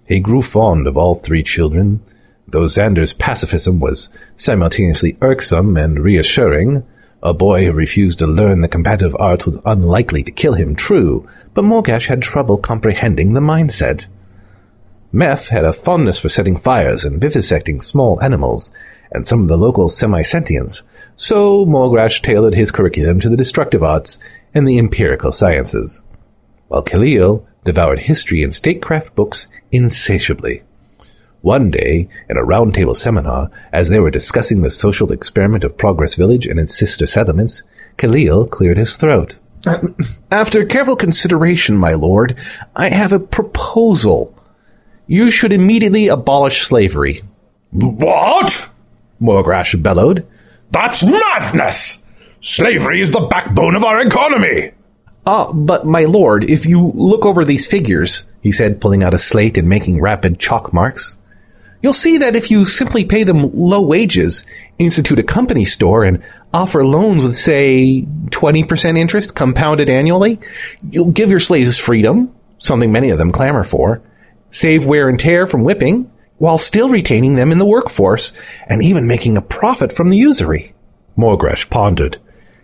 He 0.07 0.19
grew 0.19 0.41
fond 0.41 0.87
of 0.87 0.95
all 0.95 1.15
three 1.15 1.43
children, 1.43 2.01
though 2.47 2.65
Xander's 2.65 3.13
pacifism 3.13 3.79
was 3.79 4.09
simultaneously 4.35 5.17
irksome 5.21 5.77
and 5.77 5.99
reassuring. 5.99 6.83
A 7.23 7.33
boy 7.33 7.65
who 7.65 7.71
refused 7.71 8.19
to 8.19 8.27
learn 8.27 8.59
the 8.59 8.67
combative 8.67 9.15
arts 9.19 9.45
was 9.45 9.59
unlikely 9.65 10.23
to 10.23 10.31
kill 10.31 10.53
him, 10.53 10.75
true, 10.75 11.27
but 11.53 11.65
Morgrash 11.65 12.07
had 12.07 12.21
trouble 12.21 12.57
comprehending 12.57 13.33
the 13.33 13.39
mindset. 13.41 14.07
Meph 15.11 15.47
had 15.47 15.63
a 15.63 15.73
fondness 15.73 16.19
for 16.19 16.29
setting 16.29 16.57
fires 16.57 17.05
and 17.05 17.21
vivisecting 17.21 17.81
small 17.81 18.21
animals, 18.21 18.71
and 19.11 19.25
some 19.25 19.41
of 19.41 19.47
the 19.47 19.57
local 19.57 19.87
semi-sentients, 19.87 20.83
so 21.15 21.65
Morgrash 21.65 22.21
tailored 22.21 22.53
his 22.53 22.71
curriculum 22.71 23.19
to 23.21 23.29
the 23.29 23.37
destructive 23.37 23.81
arts 23.81 24.19
and 24.53 24.67
the 24.67 24.77
empirical 24.77 25.31
sciences, 25.31 26.03
while 26.67 26.83
Khalil 26.83 27.47
devoured 27.63 27.99
history 27.99 28.43
and 28.43 28.53
statecraft 28.53 29.15
books 29.15 29.47
insatiably. 29.71 30.63
One 31.45 31.69
day, 31.69 32.09
in 32.27 32.37
a 32.37 32.43
roundtable 32.43 32.95
seminar, 32.95 33.51
as 33.71 33.89
they 33.89 33.99
were 33.99 34.09
discussing 34.09 34.61
the 34.61 34.71
social 34.71 35.11
experiment 35.11 35.63
of 35.63 35.77
Progress 35.77 36.15
Village 36.15 36.47
and 36.47 36.59
its 36.59 36.75
sister 36.75 37.05
settlements, 37.05 37.61
Khalil 37.97 38.47
cleared 38.47 38.79
his 38.79 38.97
throat. 38.97 39.37
After 40.31 40.65
careful 40.65 40.95
consideration, 40.95 41.77
my 41.77 41.93
lord, 41.93 42.35
I 42.75 42.89
have 42.89 43.11
a 43.11 43.19
proposal. 43.19 44.35
You 45.05 45.29
should 45.29 45.53
immediately 45.53 46.07
abolish 46.07 46.63
slavery. 46.63 47.21
What? 47.69 48.67
Morgrash 49.21 49.79
bellowed. 49.83 50.25
That's 50.71 51.03
madness! 51.03 52.01
Slavery 52.41 53.01
is 53.01 53.11
the 53.11 53.27
backbone 53.29 53.75
of 53.75 53.83
our 53.83 54.01
economy. 54.01 54.71
Ah, 55.27 55.51
but 55.51 55.85
my 55.85 56.05
lord, 56.05 56.49
if 56.49 56.65
you 56.65 56.91
look 56.95 57.23
over 57.23 57.45
these 57.45 57.67
figures, 57.67 58.25
he 58.41 58.51
said, 58.51 58.81
pulling 58.81 59.03
out 59.03 59.13
a 59.13 59.19
slate 59.19 59.59
and 59.59 59.69
making 59.69 60.01
rapid 60.01 60.39
chalk 60.39 60.73
marks, 60.73 61.19
you'll 61.85 61.93
see 61.93 62.17
that 62.17 62.35
if 62.35 62.49
you 62.49 62.65
simply 62.65 63.05
pay 63.05 63.23
them 63.23 63.51
low 63.53 63.79
wages, 63.79 64.43
institute 64.79 65.19
a 65.19 65.23
company 65.23 65.63
store, 65.63 66.03
and 66.03 66.23
offer 66.51 66.83
loans 66.83 67.23
with, 67.23 67.37
say, 67.37 68.01
20% 68.01 68.97
interest 68.97 69.35
compounded 69.35 69.87
annually, 69.87 70.39
you'll 70.89 71.11
give 71.11 71.29
your 71.29 71.39
slaves 71.39 71.77
freedom, 71.77 72.33
something 72.57 72.91
many 72.91 73.11
of 73.11 73.19
them 73.19 73.31
clamor 73.31 73.63
for, 73.63 74.01
save 74.49 74.87
wear 74.87 75.07
and 75.09 75.19
tear 75.19 75.45
from 75.45 75.63
whipping, 75.63 76.11
while 76.39 76.57
still 76.57 76.89
retaining 76.89 77.35
them 77.35 77.51
in 77.51 77.59
the 77.59 77.65
workforce, 77.65 78.33
and 78.65 78.83
even 78.83 79.07
making 79.07 79.37
a 79.37 79.41
profit 79.41 79.93
from 79.93 80.09
the 80.09 80.17
usury. 80.17 80.73
Morgrash 81.15 81.69
pondered. 81.69 82.17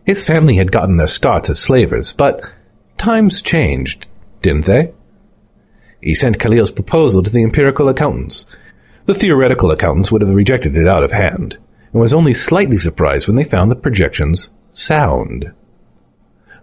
His 0.04 0.26
family 0.26 0.56
had 0.56 0.72
gotten 0.72 0.98
their 0.98 1.06
start 1.06 1.48
as 1.48 1.60
slavers, 1.60 2.12
but 2.12 2.42
times 2.98 3.44
changed, 3.44 4.08
didn't 4.42 4.66
they? 4.66 4.94
He 6.02 6.16
sent 6.16 6.40
Khalil's 6.40 6.72
proposal 6.72 7.22
to 7.22 7.30
the 7.30 7.44
empirical 7.44 7.88
accountants. 7.88 8.48
The 9.12 9.20
theoretical 9.20 9.72
accountants 9.72 10.10
would 10.10 10.22
have 10.22 10.34
rejected 10.34 10.78
it 10.78 10.88
out 10.88 11.04
of 11.04 11.12
hand, 11.12 11.58
and 11.92 12.02
was 12.02 12.14
only 12.14 12.34
slightly 12.34 12.78
surprised 12.78 13.28
when 13.28 13.36
they 13.36 13.44
found 13.44 13.70
the 13.70 13.76
projections 13.76 14.54
sound. 14.72 15.52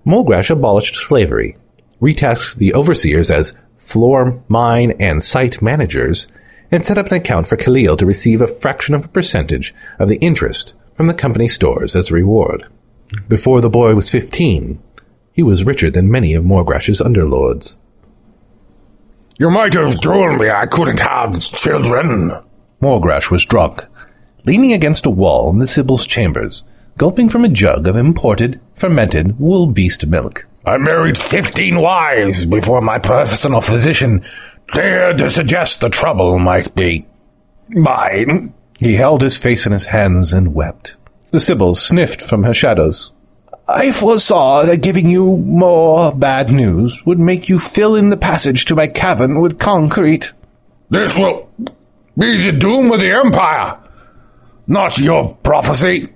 Morgrash 0.06 0.48
abolished 0.48 0.96
slavery, 0.96 1.58
retasked 2.00 2.56
the 2.56 2.72
overseers 2.72 3.30
as 3.30 3.52
floor, 3.76 4.42
mine, 4.48 4.92
and 4.92 5.22
site 5.22 5.60
managers, 5.60 6.26
and 6.70 6.82
set 6.82 6.96
up 6.96 7.08
an 7.08 7.18
account 7.18 7.46
for 7.46 7.56
Khalil 7.56 7.98
to 7.98 8.06
receive 8.06 8.40
a 8.40 8.46
fraction 8.46 8.94
of 8.94 9.04
a 9.04 9.08
percentage 9.08 9.74
of 9.98 10.08
the 10.08 10.16
interest 10.16 10.74
from 10.94 11.06
the 11.06 11.12
company 11.12 11.48
stores 11.48 11.94
as 11.94 12.10
a 12.10 12.14
reward. 12.14 12.64
Before 13.28 13.60
the 13.60 13.68
boy 13.68 13.94
was 13.94 14.08
fifteen, 14.08 14.82
he 15.34 15.42
was 15.42 15.66
richer 15.66 15.90
than 15.90 16.10
many 16.10 16.32
of 16.32 16.44
Morgrash's 16.44 17.02
underlords. 17.02 17.76
You 19.38 19.50
might 19.50 19.74
have 19.74 20.00
told 20.00 20.40
me 20.40 20.50
I 20.50 20.66
couldn't 20.66 20.98
have 20.98 21.38
children. 21.40 22.32
Morgrash 22.82 23.30
was 23.30 23.44
drunk, 23.44 23.84
leaning 24.44 24.72
against 24.72 25.06
a 25.06 25.10
wall 25.10 25.50
in 25.50 25.58
the 25.58 25.66
Sibyl's 25.66 26.08
chambers, 26.08 26.64
gulping 26.96 27.28
from 27.28 27.44
a 27.44 27.48
jug 27.48 27.86
of 27.86 27.94
imported, 27.94 28.60
fermented 28.74 29.38
wool 29.38 29.68
beast 29.68 30.04
milk. 30.08 30.44
I 30.66 30.76
married 30.78 31.16
fifteen 31.16 31.80
wives 31.80 32.46
before 32.46 32.80
my 32.80 32.98
personal 32.98 33.60
physician 33.60 34.24
dared 34.74 35.18
to 35.18 35.30
suggest 35.30 35.80
the 35.80 35.88
trouble 35.88 36.38
might 36.40 36.74
be 36.74 37.06
mine. 37.68 38.52
He 38.80 38.96
held 38.96 39.22
his 39.22 39.36
face 39.36 39.66
in 39.66 39.72
his 39.72 39.86
hands 39.86 40.32
and 40.32 40.52
wept. 40.52 40.96
The 41.30 41.38
Sibyl 41.38 41.76
sniffed 41.76 42.22
from 42.22 42.42
her 42.42 42.54
shadows. 42.54 43.12
I 43.70 43.92
foresaw 43.92 44.62
that 44.62 44.78
giving 44.78 45.08
you 45.08 45.36
more 45.36 46.10
bad 46.14 46.50
news 46.50 47.04
would 47.04 47.18
make 47.18 47.50
you 47.50 47.58
fill 47.58 47.94
in 47.94 48.08
the 48.08 48.16
passage 48.16 48.64
to 48.64 48.74
my 48.74 48.86
cavern 48.86 49.42
with 49.42 49.58
concrete. 49.58 50.32
This 50.88 51.14
will 51.18 51.50
be 52.16 52.42
the 52.50 52.52
doom 52.52 52.90
of 52.90 53.00
the 53.00 53.10
Empire, 53.10 53.78
not 54.66 54.96
your 54.96 55.34
prophecy. 55.42 56.08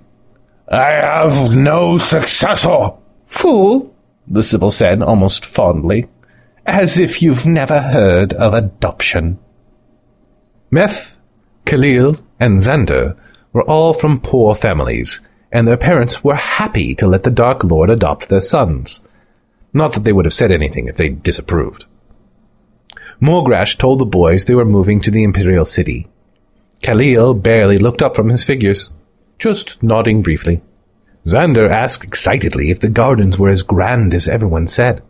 I 0.67 0.89
have 0.89 1.53
no 1.53 1.99
successor. 1.99 2.93
Fool, 3.27 3.95
the 4.27 4.41
Sibyl 4.41 4.71
said 4.71 5.03
almost 5.03 5.45
fondly, 5.45 6.07
as 6.65 6.97
if 6.97 7.21
you've 7.21 7.45
never 7.45 7.81
heard 7.81 8.33
of 8.33 8.55
adoption. 8.55 9.37
Meph, 10.71 11.17
Khalil, 11.65 12.17
and 12.39 12.61
Xander 12.61 13.15
were 13.51 13.63
all 13.69 13.93
from 13.93 14.19
poor 14.19 14.55
families, 14.55 15.21
and 15.53 15.67
their 15.67 15.77
parents 15.77 16.23
were 16.23 16.35
happy 16.35 16.95
to 16.95 17.05
let 17.05 17.21
the 17.21 17.29
Dark 17.29 17.63
Lord 17.63 17.91
adopt 17.91 18.27
their 18.27 18.39
sons. 18.39 19.01
Not 19.71 19.93
that 19.93 20.03
they 20.03 20.11
would 20.11 20.25
have 20.25 20.33
said 20.33 20.51
anything 20.51 20.87
if 20.87 20.97
they 20.97 21.09
disapproved. 21.09 21.85
Morgrash 23.21 23.77
told 23.77 23.99
the 23.99 24.05
boys 24.05 24.45
they 24.45 24.55
were 24.55 24.65
moving 24.65 24.99
to 25.01 25.11
the 25.11 25.23
Imperial 25.23 25.63
City. 25.63 26.07
Khalil 26.81 27.35
barely 27.35 27.77
looked 27.77 28.01
up 28.01 28.15
from 28.15 28.29
his 28.29 28.43
figures, 28.43 28.89
just 29.37 29.81
nodding 29.83 30.23
briefly. 30.23 30.61
Xander 31.27 31.69
asked 31.69 32.03
excitedly 32.03 32.71
if 32.71 32.79
the 32.79 32.89
gardens 32.89 33.37
were 33.37 33.49
as 33.49 33.61
grand 33.61 34.13
as 34.13 34.27
everyone 34.27 34.65
said. 34.65 35.03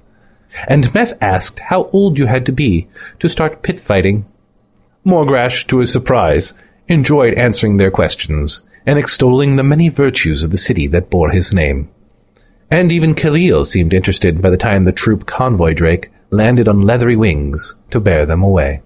And 0.68 0.94
Meph 0.94 1.18
asked 1.22 1.60
how 1.60 1.90
old 1.94 2.18
you 2.18 2.26
had 2.26 2.46
to 2.48 2.52
be 2.52 2.88
to 3.20 3.30
start 3.30 3.64
pit 3.64 3.80
fighting. 3.80 4.26
Morgrash, 5.06 5.66
to 5.68 5.80
his 5.80 5.92
surprise, 5.92 6.54
enjoyed 6.90 7.34
answering 7.36 7.78
their 7.78 7.90
questions 7.90 8.62
and 8.86 9.00
extolling 9.00 9.56
the 9.56 9.64
many 9.64 9.90
virtues 9.90 10.44
of 10.44 10.52
the 10.52 10.58
city 10.58 10.88
that 10.88 11.10
bore 11.10 11.30
his 11.30 11.54
name. 11.54 11.90
And 12.70 12.92
even 12.92 13.14
Khalil 13.14 13.66
seemed 13.66 13.94
interested 13.94 14.42
by 14.42 14.50
the 14.50 14.58
time 14.58 14.84
the 14.84 14.92
troop 14.92 15.26
convoy 15.26 15.74
drake 15.74 16.12
landed 16.32 16.68
on 16.68 16.82
leathery 16.82 17.16
wings 17.16 17.76
to 17.92 18.00
bear 18.00 18.26
them 18.26 18.42
away. 18.42 18.82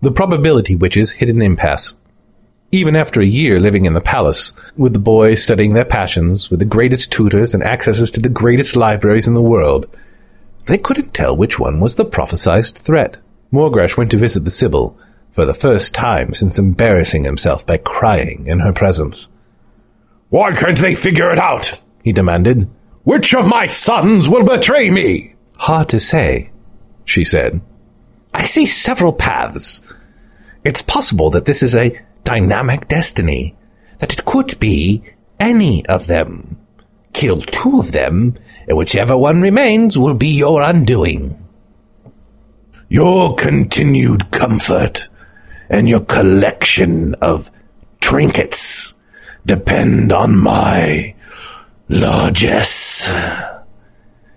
The 0.00 0.12
probability 0.12 0.76
witches 0.76 1.12
hit 1.12 1.28
an 1.28 1.42
impasse. 1.42 1.96
Even 2.70 2.94
after 2.94 3.20
a 3.20 3.26
year 3.26 3.58
living 3.58 3.84
in 3.84 3.92
the 3.92 4.00
palace, 4.00 4.52
with 4.76 4.92
the 4.92 4.98
boys 4.98 5.42
studying 5.42 5.74
their 5.74 5.84
passions, 5.84 6.50
with 6.50 6.58
the 6.60 6.66
greatest 6.66 7.10
tutors 7.10 7.54
and 7.54 7.62
accesses 7.62 8.10
to 8.12 8.20
the 8.20 8.28
greatest 8.28 8.76
libraries 8.76 9.26
in 9.26 9.34
the 9.34 9.42
world, 9.42 9.86
they 10.66 10.78
couldn't 10.78 11.14
tell 11.14 11.36
which 11.36 11.58
one 11.58 11.80
was 11.80 11.96
the 11.96 12.04
prophesied 12.04 12.66
threat. 12.66 13.18
Morgrash 13.52 13.96
went 13.96 14.10
to 14.10 14.16
visit 14.16 14.44
the 14.44 14.50
Sibyl, 14.50 14.98
for 15.34 15.44
the 15.44 15.52
first 15.52 15.94
time 15.94 16.32
since 16.32 16.60
embarrassing 16.60 17.24
himself 17.24 17.66
by 17.66 17.76
crying 17.76 18.46
in 18.46 18.60
her 18.60 18.72
presence. 18.72 19.28
Why 20.30 20.54
can't 20.54 20.78
they 20.78 20.94
figure 20.94 21.30
it 21.30 21.38
out? 21.38 21.80
he 22.04 22.12
demanded. 22.12 22.70
Which 23.02 23.34
of 23.34 23.48
my 23.48 23.66
sons 23.66 24.28
will 24.28 24.44
betray 24.44 24.90
me? 24.90 25.34
Hard 25.58 25.88
to 25.88 25.98
say, 25.98 26.50
she 27.04 27.24
said. 27.24 27.60
I 28.32 28.44
see 28.44 28.64
several 28.64 29.12
paths. 29.12 29.82
It's 30.64 30.82
possible 30.82 31.30
that 31.30 31.46
this 31.46 31.62
is 31.62 31.74
a 31.74 32.00
dynamic 32.22 32.86
destiny, 32.86 33.56
that 33.98 34.12
it 34.12 34.24
could 34.24 34.58
be 34.60 35.02
any 35.40 35.84
of 35.86 36.06
them. 36.06 36.58
Kill 37.12 37.40
two 37.40 37.80
of 37.80 37.90
them, 37.90 38.38
and 38.68 38.76
whichever 38.76 39.16
one 39.16 39.42
remains 39.42 39.98
will 39.98 40.14
be 40.14 40.28
your 40.28 40.62
undoing. 40.62 41.40
Your 42.88 43.34
continued 43.34 44.30
comfort 44.30 45.08
and 45.68 45.88
your 45.88 46.00
collection 46.00 47.14
of 47.16 47.50
trinkets 48.00 48.94
depend 49.46 50.12
on 50.12 50.36
my 50.38 51.14
largesse, 51.88 53.10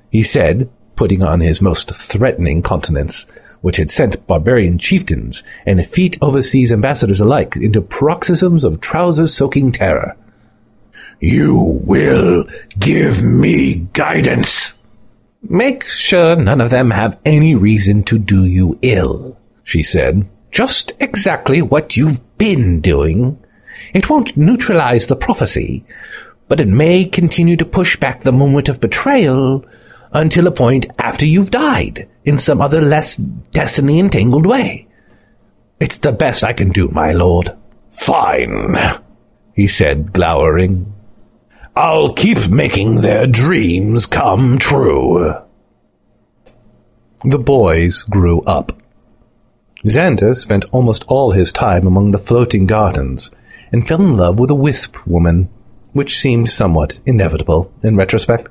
he 0.10 0.24
said, 0.24 0.70
putting 0.96 1.22
on 1.22 1.40
his 1.40 1.62
most 1.62 1.92
threatening 1.92 2.62
countenance, 2.62 3.26
which 3.62 3.78
had 3.78 3.90
sent 3.90 4.26
barbarian 4.28 4.78
chieftains 4.78 5.44
and 5.66 5.80
effete 5.80 6.18
overseas 6.22 6.72
ambassadors 6.72 7.22
alike 7.22 7.56
into 7.56 7.82
paroxysms 7.82 8.64
of 8.64 8.82
trouser-soaking 8.82 9.72
terror. 9.72 10.16
You 11.20 11.82
will 11.84 12.46
give 12.78 13.24
me 13.24 13.88
guidance. 13.94 14.78
Make 15.42 15.86
sure 15.86 16.36
none 16.36 16.62
of 16.62 16.70
them 16.70 16.92
have 16.92 17.20
any 17.26 17.56
reason 17.56 18.04
to 18.04 18.20
do 18.20 18.46
you 18.46 18.78
ill, 18.82 19.38
she 19.64 19.84
said. 19.84 20.28
Just 20.58 20.94
exactly 21.00 21.62
what 21.62 21.96
you've 21.96 22.20
been 22.40 22.82
doing. 22.82 23.38
It 23.94 24.10
won't 24.10 24.36
neutralize 24.36 25.06
the 25.06 25.16
prophecy, 25.16 25.86
but 26.48 26.60
it 26.60 26.68
may 26.68 27.06
continue 27.06 27.56
to 27.58 27.64
push 27.64 27.96
back 27.96 28.24
the 28.24 28.32
moment 28.32 28.68
of 28.68 28.82
betrayal 28.82 29.64
until 30.14 30.48
a 30.48 30.52
point 30.52 30.88
after 30.98 31.28
you've 31.28 31.52
died 31.52 32.10
in 32.26 32.40
some 32.40 32.60
other 32.60 32.82
less 32.82 33.18
destiny 33.18 34.00
entangled 34.00 34.48
way. 34.48 34.88
It's 35.80 36.00
the 36.00 36.12
best 36.12 36.44
I 36.44 36.54
can 36.54 36.70
do, 36.70 36.88
my 36.88 37.12
lord. 37.12 37.56
Fine, 37.92 38.76
he 39.54 39.68
said, 39.68 40.12
glowering. 40.12 40.92
I'll 41.76 42.14
keep 42.14 42.50
making 42.50 43.02
their 43.02 43.28
dreams 43.28 44.08
come 44.08 44.58
true. 44.58 45.36
The 47.24 47.38
boys 47.38 48.02
grew 48.02 48.42
up. 48.42 48.74
Xander 49.88 50.36
spent 50.36 50.66
almost 50.74 51.06
all 51.08 51.32
his 51.32 51.54
time 51.54 51.88
among 51.88 52.12
the 52.12 52.20
floating 52.20 52.66
gardens 52.66 53.32
and 53.72 53.88
fell 53.88 54.02
in 54.02 54.18
love 54.18 54.38
with 54.38 54.52
a 54.52 54.56
wisp 54.56 54.98
woman, 55.08 55.48
which 55.94 56.20
seemed 56.20 56.50
somewhat 56.50 57.00
inevitable 57.06 57.72
in 57.82 57.96
retrospect. 57.96 58.50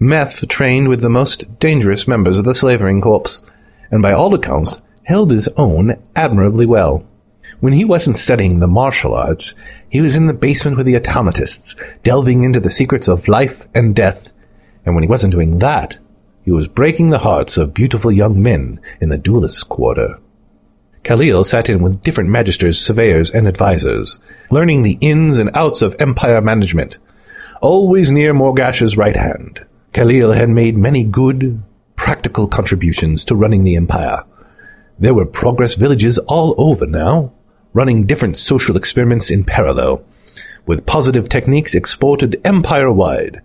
Meph 0.00 0.48
trained 0.48 0.88
with 0.88 1.00
the 1.00 1.08
most 1.08 1.60
dangerous 1.60 2.08
members 2.08 2.38
of 2.38 2.44
the 2.44 2.56
slavering 2.56 3.00
corps, 3.00 3.40
and 3.92 4.02
by 4.02 4.12
all 4.12 4.34
accounts 4.34 4.82
held 5.04 5.30
his 5.30 5.48
own 5.56 5.96
admirably 6.16 6.66
well. 6.66 7.06
When 7.60 7.72
he 7.72 7.84
wasn't 7.84 8.16
studying 8.16 8.58
the 8.58 8.66
martial 8.66 9.14
arts, 9.14 9.54
he 9.88 10.00
was 10.00 10.16
in 10.16 10.26
the 10.26 10.34
basement 10.34 10.76
with 10.76 10.86
the 10.86 10.96
automatists, 10.96 11.76
delving 12.02 12.42
into 12.42 12.58
the 12.58 12.70
secrets 12.70 13.06
of 13.06 13.28
life 13.28 13.68
and 13.72 13.94
death, 13.94 14.32
and 14.84 14.96
when 14.96 15.04
he 15.04 15.08
wasn't 15.08 15.32
doing 15.32 15.58
that, 15.58 15.98
he 16.44 16.52
was 16.52 16.68
breaking 16.68 17.08
the 17.08 17.20
hearts 17.20 17.56
of 17.56 17.74
beautiful 17.74 18.12
young 18.12 18.42
men 18.42 18.80
in 19.00 19.08
the 19.08 19.18
duelist's 19.18 19.64
quarter. 19.64 20.18
Khalil 21.02 21.44
sat 21.44 21.68
in 21.68 21.82
with 21.82 22.02
different 22.02 22.30
magisters, 22.30 22.76
surveyors, 22.76 23.30
and 23.30 23.46
advisers, 23.46 24.20
learning 24.50 24.82
the 24.82 24.98
ins 25.00 25.38
and 25.38 25.50
outs 25.54 25.82
of 25.82 25.96
empire 25.98 26.40
management. 26.40 26.98
Always 27.60 28.10
near 28.10 28.32
Morgrash's 28.32 28.96
right 28.96 29.16
hand, 29.16 29.64
Khalil 29.92 30.32
had 30.32 30.48
made 30.48 30.76
many 30.76 31.04
good, 31.04 31.62
practical 31.96 32.46
contributions 32.46 33.24
to 33.26 33.34
running 33.34 33.64
the 33.64 33.76
empire. 33.76 34.24
There 34.98 35.14
were 35.14 35.26
progress 35.26 35.74
villages 35.74 36.18
all 36.18 36.54
over 36.58 36.86
now, 36.86 37.32
running 37.72 38.06
different 38.06 38.36
social 38.36 38.76
experiments 38.76 39.30
in 39.30 39.44
parallel, 39.44 40.04
with 40.66 40.86
positive 40.86 41.28
techniques 41.28 41.74
exported 41.74 42.40
empire-wide, 42.44 43.42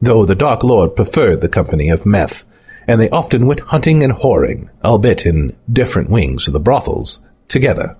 though 0.00 0.24
the 0.24 0.34
Dark 0.34 0.62
Lord 0.62 0.96
preferred 0.96 1.40
the 1.40 1.48
company 1.48 1.88
of 1.88 2.04
Meph, 2.04 2.44
and 2.86 3.00
they 3.00 3.10
often 3.10 3.46
went 3.46 3.60
hunting 3.60 4.02
and 4.02 4.12
whoring, 4.12 4.68
albeit 4.84 5.26
in 5.26 5.56
different 5.72 6.10
wings 6.10 6.46
of 6.46 6.52
the 6.52 6.60
brothels, 6.60 7.20
together. 7.48 7.96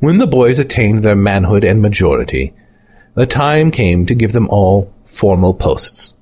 When 0.00 0.18
the 0.18 0.26
boys 0.26 0.58
attained 0.58 1.02
their 1.02 1.16
manhood 1.16 1.64
and 1.64 1.82
majority, 1.82 2.54
the 3.14 3.26
time 3.26 3.70
came 3.70 4.06
to 4.06 4.14
give 4.14 4.32
them 4.32 4.48
all 4.48 4.92
formal 5.04 5.54
posts. 5.54 6.14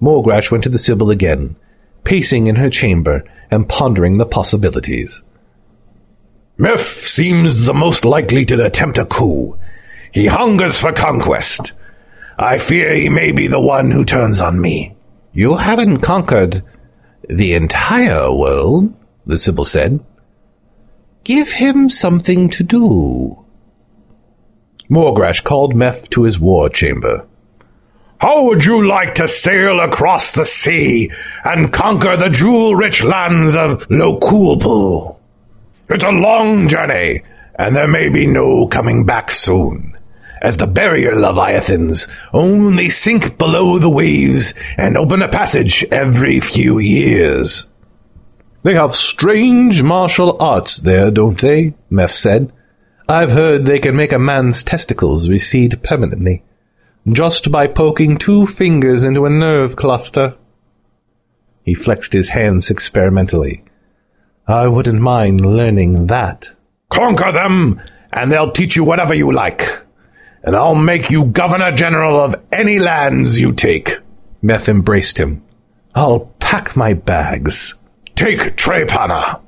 Morgrash 0.00 0.50
went 0.50 0.64
to 0.64 0.70
the 0.70 0.78
Sibyl 0.78 1.10
again, 1.10 1.56
pacing 2.04 2.46
in 2.46 2.56
her 2.56 2.70
chamber 2.70 3.24
and 3.50 3.68
pondering 3.68 4.16
the 4.16 4.26
possibilities. 4.26 5.22
Meph 6.58 6.78
seems 6.78 7.66
the 7.66 7.74
most 7.74 8.04
likely 8.04 8.44
to 8.46 8.64
attempt 8.64 8.98
a 8.98 9.04
coup. 9.04 9.58
He 10.12 10.26
hungers 10.26 10.80
for 10.80 10.92
conquest. 10.92 11.72
I 12.38 12.58
fear 12.58 12.92
he 12.94 13.08
may 13.08 13.32
be 13.32 13.46
the 13.46 13.60
one 13.60 13.90
who 13.90 14.04
turns 14.04 14.40
on 14.40 14.60
me. 14.60 14.96
You 15.32 15.56
haven't 15.56 16.00
conquered 16.00 16.62
the 17.28 17.54
entire 17.54 18.32
world, 18.32 18.94
the 19.26 19.38
Sibyl 19.38 19.64
said. 19.64 20.04
Give 21.24 21.50
him 21.50 21.88
something 21.88 22.50
to 22.50 22.62
do. 22.62 23.44
Morgrash 24.90 25.42
called 25.42 25.74
Meph 25.74 26.10
to 26.10 26.24
his 26.24 26.38
war 26.38 26.68
chamber. 26.68 27.26
How 28.18 28.44
would 28.44 28.64
you 28.64 28.86
like 28.86 29.14
to 29.16 29.28
sail 29.28 29.80
across 29.80 30.32
the 30.32 30.44
sea 30.44 31.10
and 31.44 31.72
conquer 31.72 32.16
the 32.16 32.28
jewel-rich 32.28 33.02
lands 33.02 33.56
of 33.56 33.88
Lokulpul? 33.88 35.18
It's 35.88 36.04
a 36.04 36.10
long 36.10 36.68
journey, 36.68 37.22
and 37.56 37.74
there 37.74 37.88
may 37.88 38.08
be 38.08 38.26
no 38.26 38.66
coming 38.66 39.04
back 39.04 39.30
soon, 39.30 39.93
as 40.44 40.58
the 40.58 40.66
barrier 40.66 41.14
leviathans 41.14 42.06
only 42.34 42.90
sink 42.90 43.38
below 43.38 43.78
the 43.78 43.88
waves 43.88 44.52
and 44.76 44.94
open 44.94 45.22
a 45.22 45.28
passage 45.28 45.82
every 45.90 46.38
few 46.38 46.78
years. 46.78 47.66
They 48.62 48.74
have 48.74 48.94
strange 48.94 49.82
martial 49.82 50.36
arts 50.38 50.76
there, 50.76 51.10
don't 51.10 51.40
they? 51.40 51.72
Meph 51.90 52.12
said. 52.12 52.52
I've 53.08 53.32
heard 53.32 53.64
they 53.64 53.78
can 53.78 53.96
make 53.96 54.12
a 54.12 54.18
man's 54.18 54.62
testicles 54.62 55.30
recede 55.30 55.82
permanently, 55.82 56.42
just 57.10 57.50
by 57.50 57.66
poking 57.66 58.18
two 58.18 58.44
fingers 58.44 59.02
into 59.02 59.24
a 59.24 59.30
nerve 59.30 59.76
cluster. 59.76 60.36
He 61.62 61.72
flexed 61.72 62.12
his 62.12 62.30
hands 62.30 62.70
experimentally. 62.70 63.64
I 64.46 64.68
wouldn't 64.68 65.00
mind 65.00 65.40
learning 65.40 66.08
that. 66.08 66.50
Conquer 66.90 67.32
them, 67.32 67.80
and 68.12 68.30
they'll 68.30 68.50
teach 68.50 68.76
you 68.76 68.84
whatever 68.84 69.14
you 69.14 69.32
like. 69.32 69.83
And 70.44 70.54
I'll 70.54 70.74
make 70.74 71.10
you 71.10 71.24
Governor 71.24 71.72
General 71.72 72.20
of 72.20 72.36
any 72.52 72.78
lands 72.78 73.40
you 73.40 73.52
take. 73.52 73.98
Meph 74.42 74.68
embraced 74.68 75.18
him. 75.18 75.42
I'll 75.94 76.32
pack 76.38 76.76
my 76.76 76.92
bags. 76.92 77.74
Take 78.14 78.56
Trepanner, 78.56 79.40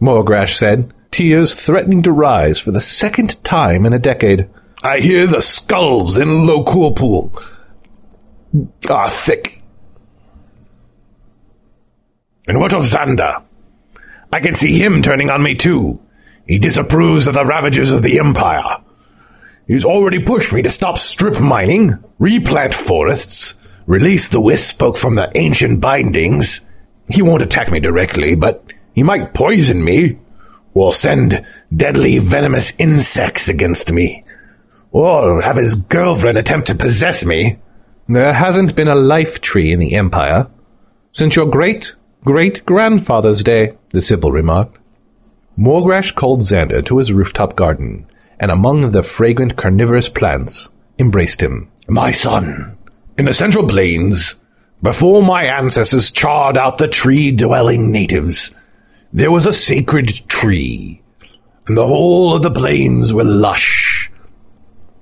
Morgrash 0.00 0.56
said, 0.56 0.94
tears 1.10 1.54
threatening 1.54 2.02
to 2.04 2.12
rise 2.12 2.60
for 2.60 2.70
the 2.70 2.80
second 2.80 3.42
time 3.42 3.84
in 3.84 3.92
a 3.92 3.98
decade. 3.98 4.48
I 4.82 5.00
hear 5.00 5.26
the 5.26 5.42
skulls 5.42 6.16
in 6.16 6.46
Lokulpul 6.46 7.32
are 8.88 9.10
thick. 9.10 9.60
And 12.46 12.60
what 12.60 12.74
of 12.74 12.82
Xander? 12.82 13.42
I 14.32 14.40
can 14.40 14.54
see 14.54 14.78
him 14.78 15.02
turning 15.02 15.30
on 15.30 15.42
me 15.42 15.54
too. 15.54 16.00
He 16.46 16.58
disapproves 16.58 17.26
of 17.26 17.34
the 17.34 17.44
ravages 17.44 17.92
of 17.92 18.02
the 18.02 18.18
Empire. 18.18 18.83
He's 19.66 19.84
already 19.84 20.22
pushed 20.22 20.52
me 20.52 20.62
to 20.62 20.70
stop 20.70 20.98
strip 20.98 21.40
mining, 21.40 21.98
replant 22.18 22.74
forests, 22.74 23.56
release 23.86 24.28
the 24.28 24.40
wisp 24.40 24.82
from 24.96 25.14
the 25.14 25.30
ancient 25.34 25.80
bindings. 25.80 26.60
He 27.08 27.22
won't 27.22 27.42
attack 27.42 27.70
me 27.70 27.80
directly, 27.80 28.34
but 28.34 28.64
he 28.94 29.02
might 29.02 29.34
poison 29.34 29.84
me, 29.84 30.18
or 30.74 30.92
send 30.92 31.44
deadly 31.74 32.18
venomous 32.18 32.72
insects 32.78 33.48
against 33.48 33.90
me, 33.90 34.24
or 34.90 35.40
have 35.40 35.56
his 35.56 35.74
girlfriend 35.74 36.36
attempt 36.36 36.68
to 36.68 36.74
possess 36.74 37.24
me. 37.24 37.58
There 38.08 38.32
hasn't 38.32 38.76
been 38.76 38.88
a 38.88 38.94
life 38.94 39.40
tree 39.40 39.72
in 39.72 39.78
the 39.78 39.94
Empire 39.94 40.48
since 41.12 41.36
your 41.36 41.46
great 41.46 41.94
great 42.24 42.66
grandfather's 42.66 43.42
day, 43.42 43.76
the 43.90 44.00
Sibyl 44.00 44.32
remarked. 44.32 44.78
Morgrash 45.58 46.14
called 46.14 46.40
Xander 46.40 46.84
to 46.86 46.98
his 46.98 47.12
rooftop 47.12 47.54
garden, 47.54 48.06
and 48.40 48.50
among 48.50 48.90
the 48.90 49.02
fragrant 49.02 49.56
carnivorous 49.56 50.08
plants, 50.08 50.70
embraced 50.98 51.42
him. 51.42 51.70
My 51.88 52.12
son, 52.12 52.76
in 53.18 53.26
the 53.26 53.32
Central 53.32 53.66
Plains, 53.66 54.36
before 54.82 55.22
my 55.22 55.44
ancestors 55.44 56.10
charred 56.10 56.56
out 56.56 56.78
the 56.78 56.88
tree-dwelling 56.88 57.90
natives, 57.90 58.54
there 59.12 59.30
was 59.30 59.46
a 59.46 59.52
sacred 59.52 60.08
tree, 60.28 61.02
and 61.66 61.76
the 61.76 61.86
whole 61.86 62.34
of 62.34 62.42
the 62.42 62.50
plains 62.50 63.14
were 63.14 63.24
lush. 63.24 64.10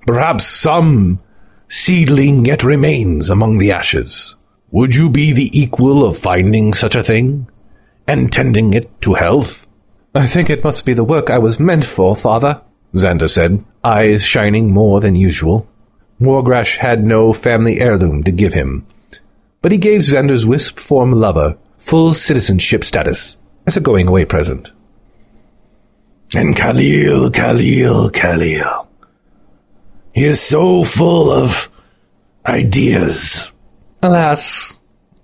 Perhaps 0.07 0.47
some 0.47 1.21
seedling 1.69 2.45
yet 2.45 2.63
remains 2.63 3.31
among 3.31 3.59
the 3.59 3.73
ashes. 3.73 4.37
Would 4.71 4.95
you 4.95 5.09
be 5.09 5.33
the 5.33 5.51
equal 5.59 6.05
of 6.05 6.19
finding 6.19 6.75
such 6.75 6.95
a 6.95 7.03
thing, 7.03 7.49
and 8.07 8.33
tending 8.33 8.75
it 8.75 9.01
to 9.03 9.15
health? 9.15 9.67
I 10.15 10.27
think 10.27 10.51
it 10.51 10.65
must 10.65 10.85
be 10.85 10.93
the 10.93 11.05
work 11.05 11.31
I 11.31 11.39
was 11.39 11.59
meant 11.59 11.85
for, 11.85 12.15
father, 12.15 12.61
Xander 12.95 13.29
said, 13.29 13.65
eyes 13.83 14.25
shining 14.25 14.73
more 14.73 15.01
than 15.01 15.17
usual. 15.17 15.67
Morgrash 16.21 16.77
had 16.77 17.05
no 17.05 17.33
family 17.33 17.81
heirloom 17.81 18.23
to 18.25 18.31
give 18.31 18.53
him, 18.53 18.87
but 19.61 19.73
he 19.73 19.79
gave 19.79 20.03
Xander's 20.03 20.47
wisp 20.47 20.79
form 20.79 21.13
lover 21.13 21.57
full 21.79 22.15
citizenship 22.15 22.85
status 22.85 23.39
as 23.67 23.77
a 23.77 23.81
going 23.81 24.07
away 24.07 24.25
present. 24.25 24.73
And 26.35 26.57
Khalil, 26.57 27.31
Khalil, 27.31 28.11
Khalil. 28.11 28.89
He 30.15 30.25
is 30.25 30.41
so 30.41 30.85
full 30.85 31.31
of 31.33 31.71
ideas. 32.47 33.53
Alas, 34.03 34.81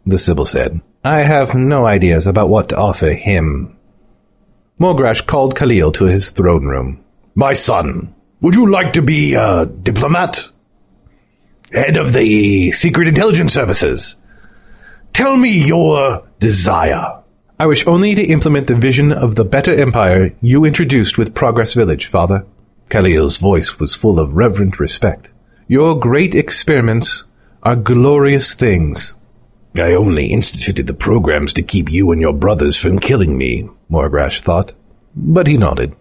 the 0.07 0.19
Sibyl 0.19 0.47
said, 0.47 0.81
I 1.05 1.19
have 1.19 1.55
no 1.55 1.87
ideas 1.87 2.27
about 2.27 2.49
what 2.49 2.71
to 2.71 2.77
offer 2.77 3.13
him. 3.13 3.77
Morgrash 4.81 5.27
called 5.27 5.57
Khalil 5.57 5.93
to 5.93 6.07
his 6.07 6.31
throne 6.31 6.67
room. 6.67 7.05
My 7.39 7.53
son, 7.53 8.13
would 8.41 8.57
you 8.57 8.67
like 8.67 8.95
to 8.95 9.01
be 9.01 9.35
a 9.35 9.65
diplomat? 9.65 10.51
Head 11.71 11.97
of 11.97 12.13
the 12.13 12.73
Secret 12.73 13.07
Intelligence 13.07 13.53
Services? 13.53 14.17
Tell 15.13 15.37
me 15.37 15.65
your 15.65 16.27
desire. 16.41 17.23
I 17.61 17.67
wish 17.67 17.87
only 17.87 18.17
to 18.17 18.25
implement 18.25 18.67
the 18.67 18.75
vision 18.75 19.13
of 19.13 19.37
the 19.37 19.45
better 19.45 19.73
empire 19.73 20.35
you 20.43 20.65
introduced 20.65 21.17
with 21.17 21.33
Progress 21.33 21.75
Village, 21.75 22.07
father. 22.07 22.45
Khalil's 22.89 23.37
voice 23.37 23.79
was 23.79 23.95
full 23.95 24.19
of 24.19 24.33
reverent 24.33 24.81
respect. 24.81 25.31
Your 25.69 25.97
great 25.97 26.35
experiments 26.35 27.25
are 27.63 27.77
glorious 27.77 28.53
things. 28.55 29.15
I 29.77 29.93
only 29.93 30.33
instituted 30.33 30.89
the 30.89 30.93
programs 30.93 31.53
to 31.53 31.63
keep 31.63 31.89
you 31.89 32.11
and 32.11 32.21
your 32.21 32.33
brothers 32.33 32.77
from 32.77 32.99
killing 32.99 33.39
me, 33.39 33.69
Morgrash 33.89 34.41
thought. 34.41 34.73
But 35.15 35.47
he 35.47 35.57
nodded. 35.57 35.95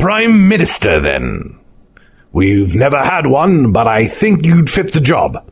Prime 0.00 0.48
Minister, 0.48 0.98
then. 0.98 1.58
We've 2.32 2.74
never 2.74 2.96
had 2.96 3.26
one, 3.26 3.70
but 3.70 3.86
I 3.86 4.06
think 4.06 4.46
you'd 4.46 4.70
fit 4.70 4.92
the 4.92 5.00
job. 5.00 5.46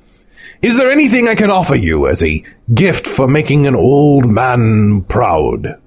Is 0.63 0.79
there 0.79 0.91
anything 0.91 1.29
I 1.29 1.35
can 1.35 1.51
offer 1.51 1.75
you 1.75 2.07
as 2.09 2.23
a 2.23 2.43
gift 2.73 3.07
for 3.07 3.29
making 3.29 3.67
an 3.67 3.77
old 3.77 4.27
man 4.27 5.05
proud? 5.07 5.79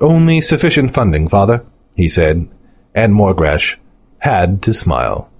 Only 0.00 0.40
sufficient 0.40 0.94
funding, 0.94 1.28
father, 1.28 1.66
he 1.94 2.08
said, 2.08 2.48
and 2.94 3.12
Morgrash 3.12 3.76
had 4.20 4.62
to 4.62 4.72
smile. 4.72 5.30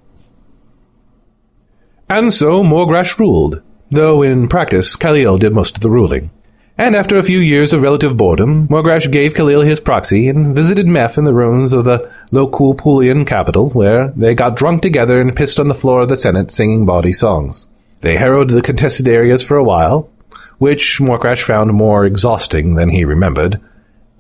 And 2.11 2.35
so 2.35 2.63
Morgrash 2.63 3.19
ruled, 3.19 3.63
though 3.91 4.21
in 4.21 4.47
practice 4.49 4.95
Khalil 4.95 5.39
did 5.39 5.55
most 5.55 5.77
of 5.77 5.83
the 5.83 5.91
ruling. 5.91 6.31
And 6.79 6.95
after 6.95 7.17
a 7.17 7.23
few 7.23 7.39
years 7.39 7.73
of 7.73 7.81
relative 7.81 8.19
boredom, 8.19 8.69
Morgrash 8.69 9.11
gave 9.11 9.35
Khalil 9.35 9.63
his 9.63 9.81
proxy 9.81 10.29
and 10.29 10.55
visited 10.55 10.87
Meph 10.87 11.17
in 11.17 11.25
the 11.25 11.33
ruins 11.33 11.73
of 11.73 11.87
the 11.87 12.11
Lokulpulian 12.33 13.27
capital, 13.27 13.71
where 13.71 14.09
they 14.09 14.35
got 14.35 14.57
drunk 14.57 14.83
together 14.83 15.19
and 15.19 15.35
pissed 15.35 15.59
on 15.59 15.69
the 15.69 15.75
floor 15.75 16.03
of 16.03 16.11
the 16.11 16.17
Senate 16.17 16.51
singing 16.51 16.85
bawdy 16.85 17.15
songs. 17.15 17.69
They 18.03 18.19
harrowed 18.19 18.51
the 18.51 18.61
contested 18.61 19.09
areas 19.09 19.43
for 19.43 19.57
a 19.57 19.65
while, 19.65 20.11
which 20.59 20.99
Morgrash 21.01 21.43
found 21.43 21.73
more 21.73 22.05
exhausting 22.05 22.75
than 22.75 22.91
he 22.91 23.07
remembered, 23.07 23.59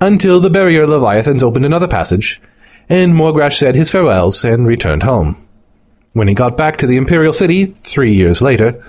until 0.01 0.41
the 0.41 0.49
barrier 0.49 0.87
Leviathans 0.87 1.43
opened 1.43 1.67
another 1.67 1.89
passage, 1.89 2.41
and 2.89 3.13
Morgrash 3.13 3.59
said 3.59 3.75
his 3.75 3.91
farewells 3.91 4.45
and 4.47 4.67
returned 4.67 5.03
home. 5.03 5.47
When 6.15 6.29
he 6.29 6.35
got 6.35 6.57
back 6.57 6.79
to 6.79 6.87
the 6.87 6.97
Imperial 6.97 7.35
City, 7.35 7.67
three 7.67 8.15
years 8.15 8.41
later, 8.41 8.83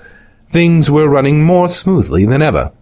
things 0.48 0.90
were 0.90 1.06
running 1.06 1.44
more 1.44 1.68
smoothly 1.68 2.24
than 2.24 2.40
ever. 2.40 2.72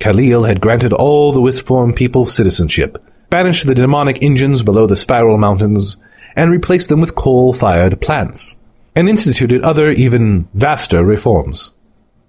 Khalil 0.00 0.44
had 0.44 0.60
granted 0.60 0.92
all 0.92 1.32
the 1.32 1.40
Wispform 1.40 1.94
people 1.94 2.26
citizenship, 2.26 2.98
banished 3.28 3.66
the 3.66 3.74
demonic 3.74 4.22
engines 4.22 4.62
below 4.62 4.86
the 4.86 4.96
Spiral 4.96 5.38
Mountains, 5.38 5.98
and 6.34 6.50
replaced 6.50 6.88
them 6.88 7.00
with 7.00 7.14
coal-fired 7.14 8.00
plants, 8.00 8.56
and 8.96 9.08
instituted 9.08 9.62
other, 9.62 9.90
even 9.90 10.48
vaster 10.54 11.04
reforms. 11.04 11.72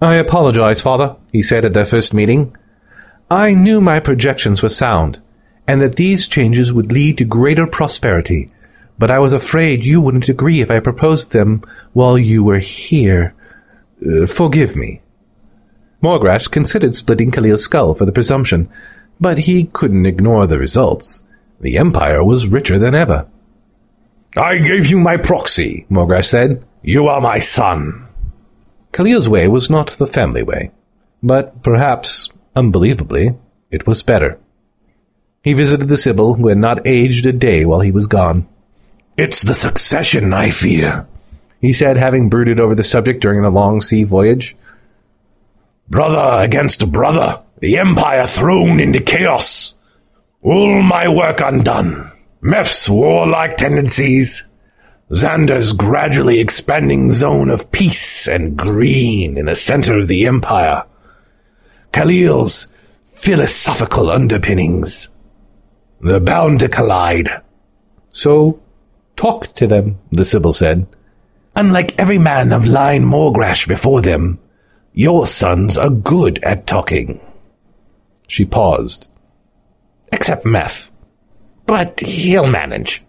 I 0.01 0.15
apologize, 0.15 0.81
father, 0.81 1.15
he 1.31 1.41
said 1.43 1.63
at 1.63 1.73
their 1.73 1.85
first 1.85 2.13
meeting. 2.13 2.55
I 3.29 3.53
knew 3.53 3.79
my 3.79 3.99
projections 3.99 4.61
were 4.61 4.69
sound, 4.69 5.21
and 5.67 5.79
that 5.79 5.95
these 5.95 6.27
changes 6.27 6.73
would 6.73 6.91
lead 6.91 7.17
to 7.19 7.23
greater 7.23 7.67
prosperity, 7.67 8.51
but 8.99 9.09
I 9.09 9.19
was 9.19 9.31
afraid 9.31 9.85
you 9.85 10.01
wouldn't 10.01 10.27
agree 10.27 10.61
if 10.61 10.69
I 10.69 10.79
proposed 10.79 11.31
them 11.31 11.63
while 11.93 12.17
you 12.17 12.43
were 12.43 12.59
here. 12.59 13.33
Uh, 14.05 14.25
forgive 14.25 14.75
me. 14.75 15.01
Morgrash 16.01 16.49
considered 16.49 16.95
splitting 16.95 17.31
Khalil's 17.31 17.63
skull 17.63 17.93
for 17.93 18.05
the 18.05 18.11
presumption, 18.11 18.69
but 19.19 19.37
he 19.39 19.65
couldn't 19.65 20.05
ignore 20.05 20.47
the 20.47 20.57
results. 20.57 21.25
The 21.59 21.77
Empire 21.77 22.23
was 22.23 22.47
richer 22.47 22.79
than 22.79 22.95
ever. 22.95 23.27
I 24.35 24.57
gave 24.57 24.87
you 24.87 24.97
my 24.97 25.17
proxy, 25.17 25.85
Morgrash 25.89 26.25
said. 26.25 26.65
You 26.81 27.07
are 27.07 27.21
my 27.21 27.39
son. 27.39 28.07
Khalil's 28.91 29.29
way 29.29 29.47
was 29.47 29.69
not 29.69 29.89
the 29.89 30.07
family 30.07 30.41
way, 30.41 30.71
but 31.21 31.61
perhaps, 31.61 32.29
unbelievably, 32.55 33.35
it 33.69 33.85
was 33.85 34.03
better. 34.03 34.39
He 35.43 35.53
visited 35.53 35.87
the 35.87 35.97
Sibyl, 35.97 36.35
who 36.35 36.47
had 36.49 36.57
not 36.57 36.85
aged 36.85 37.25
a 37.25 37.31
day 37.31 37.65
while 37.65 37.81
he 37.81 37.91
was 37.91 38.07
gone. 38.07 38.47
It's 39.17 39.41
the 39.41 39.53
succession 39.53 40.33
I 40.33 40.49
fear, 40.49 41.05
he 41.59 41.73
said, 41.73 41.97
having 41.97 42.29
brooded 42.29 42.59
over 42.59 42.73
the 42.73 42.83
subject 42.83 43.21
during 43.21 43.41
the 43.43 43.49
long 43.49 43.81
sea 43.81 44.03
voyage. 44.03 44.55
Brother 45.91 46.41
against 46.41 46.89
brother, 46.89 47.41
the 47.59 47.77
Empire 47.77 48.25
thrown 48.25 48.79
into 48.79 49.01
chaos. 49.01 49.75
All 50.41 50.81
my 50.81 51.09
work 51.09 51.41
undone. 51.41 52.09
Meph's 52.39 52.89
warlike 52.89 53.57
tendencies. 53.57 54.45
Xander's 55.11 55.73
gradually 55.73 56.39
expanding 56.39 57.11
zone 57.11 57.49
of 57.49 57.69
peace 57.73 58.25
and 58.25 58.55
green 58.55 59.37
in 59.37 59.47
the 59.47 59.53
center 59.53 59.99
of 59.99 60.07
the 60.07 60.27
Empire. 60.27 60.85
Khalil's 61.91 62.71
philosophical 63.11 64.09
underpinnings. 64.09 65.09
They're 65.99 66.21
bound 66.21 66.61
to 66.61 66.69
collide. 66.69 67.29
So, 68.13 68.61
talk 69.17 69.47
to 69.55 69.67
them, 69.67 69.99
the 70.09 70.23
Sibyl 70.23 70.53
said. 70.53 70.87
Unlike 71.53 71.99
every 71.99 72.17
man 72.17 72.53
of 72.53 72.65
line 72.65 73.03
Morgrash 73.03 73.67
before 73.67 74.01
them, 74.01 74.39
your 74.93 75.25
sons 75.25 75.77
are 75.77 75.89
good 75.89 76.43
at 76.43 76.67
talking. 76.67 77.19
She 78.27 78.45
paused. 78.45 79.07
Except 80.11 80.45
Meph. 80.45 80.91
But 81.65 81.99
he'll 82.01 82.47
manage. 82.47 83.03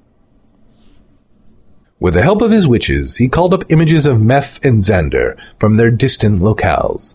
With 1.98 2.14
the 2.14 2.22
help 2.22 2.42
of 2.42 2.50
his 2.50 2.66
witches, 2.66 3.16
he 3.18 3.28
called 3.28 3.54
up 3.54 3.70
images 3.70 4.06
of 4.06 4.18
Meph 4.18 4.58
and 4.64 4.80
Xander 4.80 5.38
from 5.58 5.76
their 5.76 5.90
distant 5.90 6.40
locales, 6.40 7.14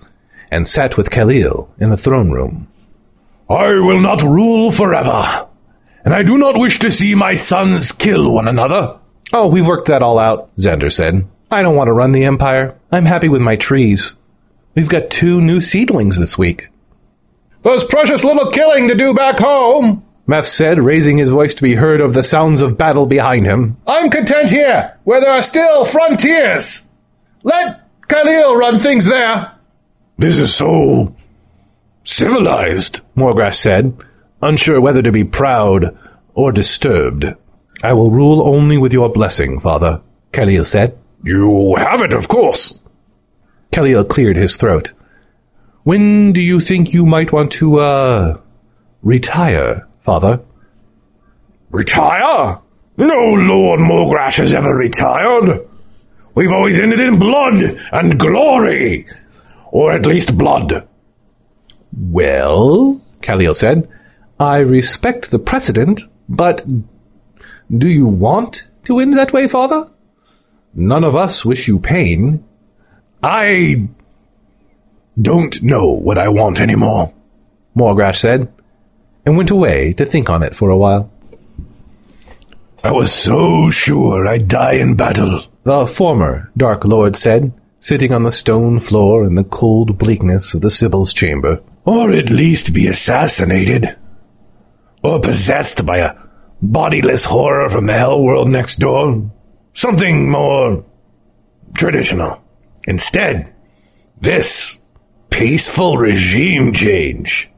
and 0.50 0.66
sat 0.66 0.96
with 0.96 1.12
Khalil 1.12 1.70
in 1.78 1.90
the 1.90 1.98
throne 1.98 2.32
room. 2.32 2.70
I 3.50 3.74
will 3.74 4.00
not 4.00 4.24
rule 4.24 4.72
forever, 4.72 5.48
and 6.06 6.14
I 6.14 6.24
do 6.24 6.38
not 6.38 6.58
wish 6.58 6.80
to 6.80 6.92
see 6.92 7.16
my 7.16 7.34
sons 7.34 7.92
kill 7.92 8.32
one 8.32 8.48
another. 8.48 8.98
Oh, 9.34 9.48
we've 9.48 9.68
worked 9.68 9.88
that 9.88 10.02
all 10.02 10.20
out, 10.20 10.56
Xander 10.56 10.92
said. 10.92 11.28
I 11.52 11.62
don't 11.62 11.76
want 11.76 11.90
to 11.90 11.94
run 11.94 12.14
the 12.14 12.24
Empire. 12.24 12.78
I'm 12.90 13.06
happy 13.06 13.28
with 13.28 13.42
my 13.42 13.58
trees. 13.58 14.16
We've 14.78 14.88
got 14.88 15.10
two 15.10 15.42
new 15.42 15.60
seedlings 15.60 16.20
this 16.20 16.38
week. 16.38 16.68
There's 17.64 17.84
precious 17.84 18.24
little 18.24 18.52
killing 18.52 18.90
to 18.90 18.94
do 18.94 19.12
back 19.12 19.40
home, 19.40 20.06
Meph 20.28 20.48
said, 20.48 20.78
raising 20.78 21.18
his 21.18 21.30
voice 21.30 21.56
to 21.56 21.64
be 21.64 21.74
heard 21.74 22.00
of 22.00 22.14
the 22.14 22.24
sounds 22.24 22.62
of 22.62 22.78
battle 22.78 23.08
behind 23.08 23.48
him. 23.48 23.78
I'm 23.88 24.12
content 24.12 24.52
here, 24.52 24.96
where 25.04 25.20
there 25.20 25.32
are 25.32 25.42
still 25.42 25.84
frontiers. 25.84 26.88
Let 27.42 27.90
Khalil 28.08 28.56
run 28.56 28.78
things 28.78 29.08
there. 29.08 29.52
This 30.20 30.38
is 30.38 30.54
so 30.54 31.16
civilized, 32.04 33.00
Morgrash 33.16 33.56
said, 33.56 33.98
unsure 34.44 34.80
whether 34.80 35.02
to 35.02 35.12
be 35.12 35.24
proud 35.24 35.98
or 36.36 36.52
disturbed. 36.52 37.26
I 37.82 37.94
will 37.94 38.12
rule 38.12 38.48
only 38.48 38.78
with 38.78 38.94
your 38.94 39.10
blessing, 39.10 39.60
father, 39.60 40.02
Khalil 40.34 40.66
said. 40.66 40.96
You 41.24 41.74
have 41.78 42.04
it, 42.04 42.14
of 42.14 42.28
course. 42.28 42.80
Khalil 43.72 44.06
cleared 44.06 44.38
his 44.38 44.56
throat. 44.56 44.94
When 45.84 46.34
do 46.34 46.42
you 46.42 46.60
think 46.60 46.94
you 46.94 47.06
might 47.06 47.32
want 47.32 47.52
to, 47.54 47.80
uh, 47.80 48.38
retire, 49.02 49.88
father? 50.02 50.42
Retire? 51.70 52.60
No 52.98 53.34
Lord 53.34 53.80
Morgrash 53.80 54.38
has 54.38 54.54
ever 54.54 54.76
retired. 54.76 55.68
We've 56.34 56.52
always 56.52 56.80
ended 56.80 57.00
in 57.00 57.20
blood 57.20 57.60
and 57.92 58.20
glory. 58.20 59.08
Or 59.72 59.92
at 59.92 60.06
least 60.06 60.38
blood. 60.38 60.88
Well, 61.96 63.02
Khalil 63.22 63.54
said, 63.54 63.90
I 64.40 64.60
respect 64.60 65.32
the 65.32 65.40
precedent, 65.40 66.02
but 66.30 66.66
do 67.76 67.90
you 67.90 68.06
want 68.06 68.68
to 68.86 69.00
end 69.00 69.18
that 69.18 69.34
way, 69.34 69.48
father? 69.48 69.90
None 70.74 71.04
of 71.04 71.16
us 71.16 71.44
wish 71.44 71.68
you 71.68 71.80
pain. 71.80 72.44
I 73.22 73.88
don't 75.20 75.62
know 75.64 75.92
what 75.92 76.18
I 76.18 76.30
want 76.30 76.62
anymore, 76.62 77.14
Morgrash 77.76 78.18
said, 78.18 78.52
and 79.26 79.36
went 79.36 79.50
away 79.50 79.94
to 79.94 80.06
think 80.06 80.30
on 80.30 80.44
it 80.44 80.56
for 80.56 80.70
a 80.70 80.78
while. 80.78 81.12
I 82.84 82.92
was 82.92 83.12
so 83.12 83.70
sure 83.70 84.28
I'd 84.28 84.48
die 84.48 84.74
in 84.74 84.96
battle, 84.96 85.42
the 85.64 85.88
former 85.88 86.52
Dark 86.56 86.86
Lord 86.86 87.16
said, 87.16 87.52
sitting 87.80 88.14
on 88.14 88.24
the 88.24 88.32
stone 88.32 88.80
floor 88.80 89.26
in 89.26 89.34
the 89.34 89.44
cold 89.44 89.98
bleakness 89.98 90.54
of 90.54 90.62
the 90.62 90.72
Sibyl's 90.72 91.14
chamber. 91.14 91.62
Or 91.86 92.12
at 92.12 92.30
least 92.30 92.74
be 92.74 92.88
assassinated. 92.88 93.98
Or 95.04 95.20
possessed 95.20 95.86
by 95.86 95.98
a 95.98 96.16
bodiless 96.62 97.26
horror 97.26 97.70
from 97.70 97.88
the 97.88 97.94
hell 97.94 98.22
world 98.22 98.50
next 98.50 98.80
door. 98.80 99.30
Something 99.74 100.30
more 100.30 100.86
traditional. 101.74 102.42
Instead, 102.88 103.54
this 104.20 104.80
peaceful 105.30 105.98
regime 105.98 106.74
change. 106.74 107.50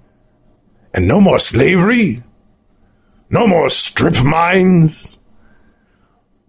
And 0.93 1.07
no 1.07 1.21
more 1.21 1.39
slavery. 1.39 2.23
No 3.29 3.45
more 3.45 3.69
strip 3.69 4.23
mines. 4.23 5.19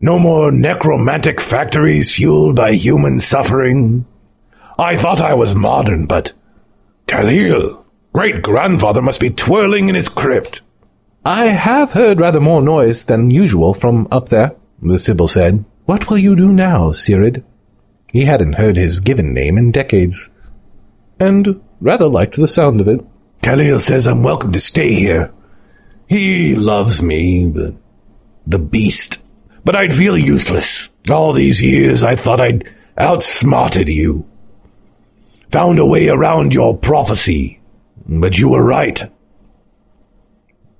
No 0.01 0.19
more 0.19 0.51
necromantic 0.51 1.43
factories 1.43 2.15
fueled 2.15 2.57
by 2.57 2.73
human 2.73 3.21
suffering. 3.21 4.07
I 4.79 4.97
thought 4.97 5.21
I 5.21 5.35
was 5.35 5.55
modern, 5.55 6.07
but 6.07 6.33
Khalil, 7.07 7.85
great 8.15 8.41
grandfather, 8.41 9.03
must 9.03 9.21
be 9.21 9.29
twirling 9.29 9.91
in 9.91 9.95
his 9.95 10.09
crypt. 10.09 10.63
I 11.23 11.49
have 11.49 11.93
heard 11.93 12.19
rather 12.19 12.41
more 12.41 12.63
noise 12.63 13.05
than 13.05 13.31
usual 13.31 13.75
from 13.75 14.09
up 14.11 14.31
there, 14.31 14.53
the 14.81 14.99
Sibyl 14.99 15.29
said. 15.29 15.67
What 15.85 16.09
will 16.09 16.17
you 16.17 16.35
do 16.35 16.51
now, 16.51 16.93
Cirid? 16.93 17.45
He 18.13 18.25
hadn't 18.25 18.55
heard 18.55 18.77
his 18.77 19.01
given 19.01 19.33
name 19.33 19.57
in 19.57 19.71
decades, 19.71 20.31
and 21.19 21.61
rather 21.81 22.09
liked 22.09 22.37
the 22.37 22.49
sound 22.49 22.81
of 22.81 22.89
it. 22.89 23.05
Khalil 23.43 23.81
says 23.81 24.07
I'm 24.07 24.23
welcome 24.23 24.53
to 24.53 24.61
stay 24.61 24.95
here. 24.95 25.33
He 26.09 26.55
loves 26.57 27.03
me, 27.03 27.51
the, 27.51 27.77
the 28.47 28.59
beast. 28.59 29.23
But 29.65 29.77
I'd 29.77 29.95
feel 29.95 30.19
useless. 30.19 30.89
All 31.11 31.33
these 31.33 31.63
years 31.63 32.03
I 32.03 32.17
thought 32.17 32.41
I'd 32.41 32.69
outsmarted 32.99 33.89
you. 33.89 34.27
Found 35.51 35.79
a 35.79 35.87
way 35.87 36.09
around 36.09 36.53
your 36.53 36.77
prophecy. 36.77 37.61
But 38.07 38.39
you 38.39 38.49
were 38.49 38.65
right. 38.65 39.11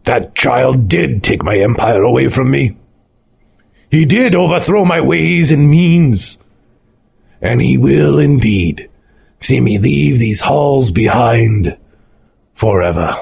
That 0.05 0.35
child 0.35 0.89
did 0.89 1.23
take 1.23 1.43
my 1.43 1.59
empire 1.59 2.03
away 2.03 2.29
from 2.29 2.51
me. 2.51 2.77
He 3.91 4.05
did 4.05 4.35
overthrow 4.35 4.85
my 4.85 5.01
ways 5.01 5.53
and 5.53 5.71
means. 5.71 6.39
And 7.41 7.61
he 7.61 7.79
will 7.79 8.19
indeed 8.19 8.89
see 9.39 9.61
me 9.61 9.79
leave 9.79 10.19
these 10.19 10.41
halls 10.41 10.91
behind 10.91 11.77
forever. 12.55 13.17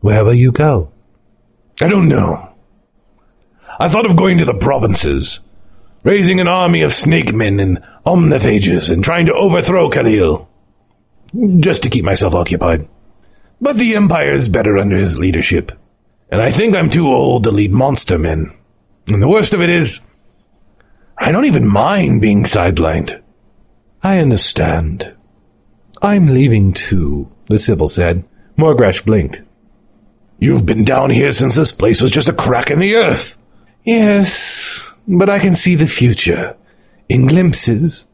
Where 0.00 0.24
will 0.24 0.34
you 0.34 0.52
go? 0.52 0.92
I 1.80 1.88
don't 1.88 2.08
know. 2.08 2.54
I 3.80 3.88
thought 3.88 4.06
of 4.06 4.16
going 4.16 4.38
to 4.38 4.44
the 4.44 4.54
provinces, 4.54 5.40
raising 6.04 6.38
an 6.40 6.46
army 6.46 6.82
of 6.82 6.92
snake 6.92 7.32
men 7.34 7.58
and 7.58 7.82
omniphages 8.06 8.90
and 8.90 9.02
trying 9.02 9.26
to 9.26 9.34
overthrow 9.34 9.88
Khalil. 9.90 10.48
Just 11.58 11.82
to 11.82 11.90
keep 11.90 12.04
myself 12.04 12.34
occupied. 12.34 12.86
But 13.60 13.76
the 13.76 13.96
Empire 13.96 14.34
is 14.34 14.48
better 14.48 14.78
under 14.78 14.96
his 14.96 15.18
leadership, 15.18 15.72
and 16.30 16.40
I 16.40 16.50
think 16.50 16.76
I'm 16.76 16.90
too 16.90 17.08
old 17.08 17.44
to 17.44 17.50
lead 17.50 17.72
monster 17.72 18.18
men. 18.18 18.54
And 19.08 19.22
the 19.22 19.28
worst 19.28 19.54
of 19.54 19.60
it 19.60 19.70
is, 19.70 20.00
I 21.24 21.32
don't 21.32 21.46
even 21.46 21.66
mind 21.66 22.20
being 22.20 22.42
sidelined. 22.42 23.18
I 24.02 24.18
understand. 24.18 25.16
I'm 26.02 26.26
leaving 26.26 26.74
too, 26.74 27.32
the 27.46 27.58
Sibyl 27.58 27.88
said. 27.88 28.24
Morgrash 28.58 29.02
blinked. 29.06 29.40
You've 30.38 30.66
been 30.66 30.84
down 30.84 31.08
here 31.08 31.32
since 31.32 31.54
this 31.54 31.72
place 31.72 32.02
was 32.02 32.10
just 32.10 32.28
a 32.28 32.34
crack 32.34 32.70
in 32.70 32.78
the 32.78 32.96
earth. 32.96 33.38
Yes, 33.84 34.92
but 35.08 35.30
I 35.30 35.38
can 35.38 35.54
see 35.54 35.76
the 35.76 35.86
future. 35.86 36.58
In 37.08 37.26
glimpses. 37.26 38.06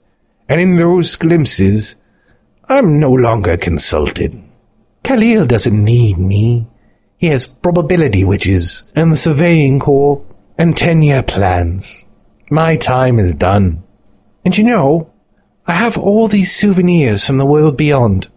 And 0.49 0.61
in 0.61 0.77
those 0.77 1.16
glimpses, 1.16 1.96
I'm 2.68 3.01
no 3.01 3.11
longer 3.11 3.57
consulted. 3.57 4.40
Khalil 5.03 5.46
doesn't 5.46 5.85
need 5.85 6.16
me. 6.16 6.68
He 7.18 7.27
has 7.27 7.44
probability 7.44 8.23
witches 8.23 8.85
and 8.94 9.11
the 9.11 9.16
surveying 9.16 9.81
corps 9.81 10.25
and 10.57 10.77
ten-year 10.77 11.25
plans. 11.25 12.07
My 12.50 12.76
time 12.76 13.20
is 13.20 13.32
done. 13.32 13.84
And 14.44 14.58
you 14.58 14.64
know, 14.64 15.12
I 15.66 15.74
have 15.74 15.96
all 15.96 16.26
these 16.26 16.54
souvenirs 16.54 17.24
from 17.24 17.38
the 17.38 17.46
world 17.46 17.76
beyond. 17.76 18.28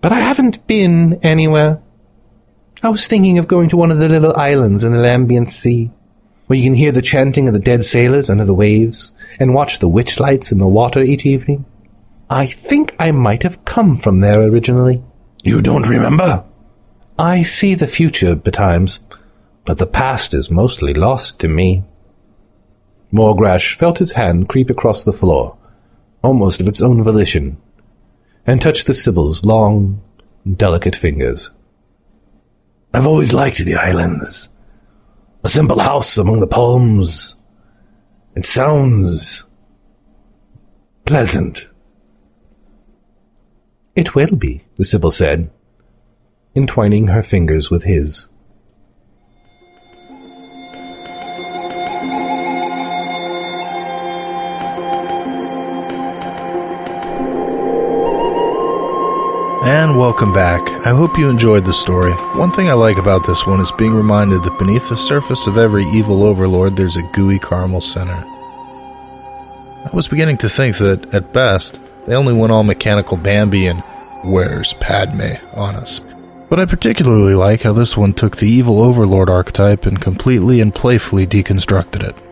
But 0.00 0.10
I 0.12 0.20
haven't 0.20 0.66
been 0.66 1.20
anywhere. 1.22 1.82
I 2.82 2.88
was 2.88 3.06
thinking 3.06 3.38
of 3.38 3.46
going 3.46 3.68
to 3.70 3.76
one 3.76 3.90
of 3.90 3.98
the 3.98 4.08
little 4.08 4.34
islands 4.36 4.84
in 4.84 4.92
the 4.92 4.98
Lambient 4.98 5.50
Sea. 5.50 5.90
where 6.46 6.58
you 6.58 6.64
can 6.64 6.74
hear 6.74 6.92
the 6.92 7.02
chanting 7.02 7.48
of 7.48 7.54
the 7.54 7.60
dead 7.60 7.84
sailors 7.84 8.30
under 8.30 8.44
the 8.44 8.54
waves 8.54 9.12
and 9.38 9.54
watch 9.54 9.78
the 9.78 9.88
witch 9.88 10.20
lights 10.20 10.52
in 10.52 10.58
the 10.58 10.66
water 10.66 11.02
each 11.02 11.26
evening? 11.26 11.64
I 12.30 12.46
think 12.46 12.94
I 12.98 13.10
might 13.10 13.42
have 13.42 13.64
come 13.64 13.96
from 13.96 14.20
there 14.20 14.40
originally. 14.40 15.02
You 15.42 15.60
don't 15.60 15.88
remember? 15.88 16.44
I 17.18 17.42
see 17.42 17.74
the 17.74 17.86
future 17.86 18.34
betimes, 18.34 19.00
but 19.64 19.78
the 19.78 19.86
past 19.86 20.34
is 20.34 20.50
mostly 20.50 20.94
lost 20.94 21.40
to 21.40 21.48
me. 21.48 21.84
Morgrash 23.16 23.74
felt 23.74 23.98
his 23.98 24.12
hand 24.12 24.48
creep 24.48 24.68
across 24.68 25.04
the 25.04 25.12
floor, 25.12 25.56
almost 26.22 26.60
of 26.60 26.68
its 26.68 26.82
own 26.82 27.02
volition, 27.02 27.56
and 28.46 28.60
touched 28.60 28.86
the 28.86 28.94
Sibyl's 28.94 29.44
long, 29.44 30.02
delicate 30.56 30.94
fingers. 30.94 31.52
I've 32.92 33.06
always 33.06 33.32
liked 33.32 33.58
the 33.58 33.74
islands. 33.74 34.50
A 35.42 35.48
simple 35.48 35.78
house 35.78 36.18
among 36.18 36.40
the 36.40 36.46
palms. 36.46 37.36
It 38.34 38.44
sounds 38.44 39.44
pleasant. 41.04 41.70
It 43.94 44.14
will 44.14 44.36
be, 44.36 44.64
the 44.76 44.84
Sibyl 44.84 45.10
said, 45.10 45.50
entwining 46.54 47.08
her 47.08 47.22
fingers 47.22 47.70
with 47.70 47.84
his. 47.84 48.28
Welcome 60.06 60.32
back. 60.32 60.62
I 60.86 60.90
hope 60.90 61.18
you 61.18 61.28
enjoyed 61.28 61.64
the 61.64 61.72
story. 61.72 62.12
One 62.38 62.52
thing 62.52 62.68
I 62.68 62.74
like 62.74 62.96
about 62.96 63.26
this 63.26 63.44
one 63.44 63.58
is 63.58 63.72
being 63.72 63.92
reminded 63.92 64.44
that 64.44 64.56
beneath 64.56 64.88
the 64.88 64.96
surface 64.96 65.48
of 65.48 65.58
every 65.58 65.84
evil 65.86 66.22
overlord 66.22 66.76
there's 66.76 66.96
a 66.96 67.02
gooey 67.12 67.40
caramel 67.40 67.80
center. 67.80 68.12
I 68.14 69.90
was 69.92 70.06
beginning 70.06 70.36
to 70.38 70.48
think 70.48 70.78
that, 70.78 71.12
at 71.12 71.32
best, 71.32 71.80
they 72.06 72.14
only 72.14 72.34
went 72.34 72.52
all 72.52 72.62
mechanical 72.62 73.16
Bambi 73.16 73.66
and 73.66 73.80
Where's 74.22 74.74
Padme 74.74 75.44
on 75.54 75.74
us. 75.74 76.00
But 76.48 76.60
I 76.60 76.66
particularly 76.66 77.34
like 77.34 77.62
how 77.62 77.72
this 77.72 77.96
one 77.96 78.12
took 78.12 78.36
the 78.36 78.48
evil 78.48 78.80
overlord 78.80 79.28
archetype 79.28 79.86
and 79.86 80.00
completely 80.00 80.60
and 80.60 80.72
playfully 80.72 81.26
deconstructed 81.26 82.08
it. 82.08 82.25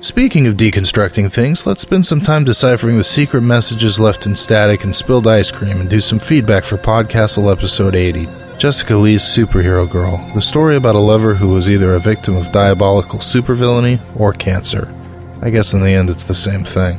Speaking 0.00 0.46
of 0.46 0.54
deconstructing 0.54 1.32
things, 1.32 1.66
let's 1.66 1.82
spend 1.82 2.06
some 2.06 2.20
time 2.20 2.44
deciphering 2.44 2.96
the 2.96 3.02
secret 3.02 3.40
messages 3.40 3.98
left 3.98 4.26
in 4.26 4.36
static 4.36 4.84
and 4.84 4.94
spilled 4.94 5.26
ice 5.26 5.50
cream 5.50 5.80
and 5.80 5.90
do 5.90 5.98
some 5.98 6.20
feedback 6.20 6.62
for 6.62 6.76
Podcastle 6.76 7.50
episode 7.50 7.96
80. 7.96 8.28
Jessica 8.58 8.94
Lee's 8.94 9.22
Superhero 9.22 9.90
Girl, 9.90 10.16
the 10.36 10.40
story 10.40 10.76
about 10.76 10.94
a 10.94 11.00
lover 11.00 11.34
who 11.34 11.48
was 11.48 11.68
either 11.68 11.94
a 11.94 12.00
victim 12.00 12.36
of 12.36 12.52
diabolical 12.52 13.18
supervillainy 13.18 13.98
or 14.16 14.32
cancer. 14.32 14.94
I 15.42 15.50
guess 15.50 15.72
in 15.72 15.80
the 15.80 15.90
end 15.90 16.10
it's 16.10 16.24
the 16.24 16.32
same 16.32 16.62
thing. 16.62 16.98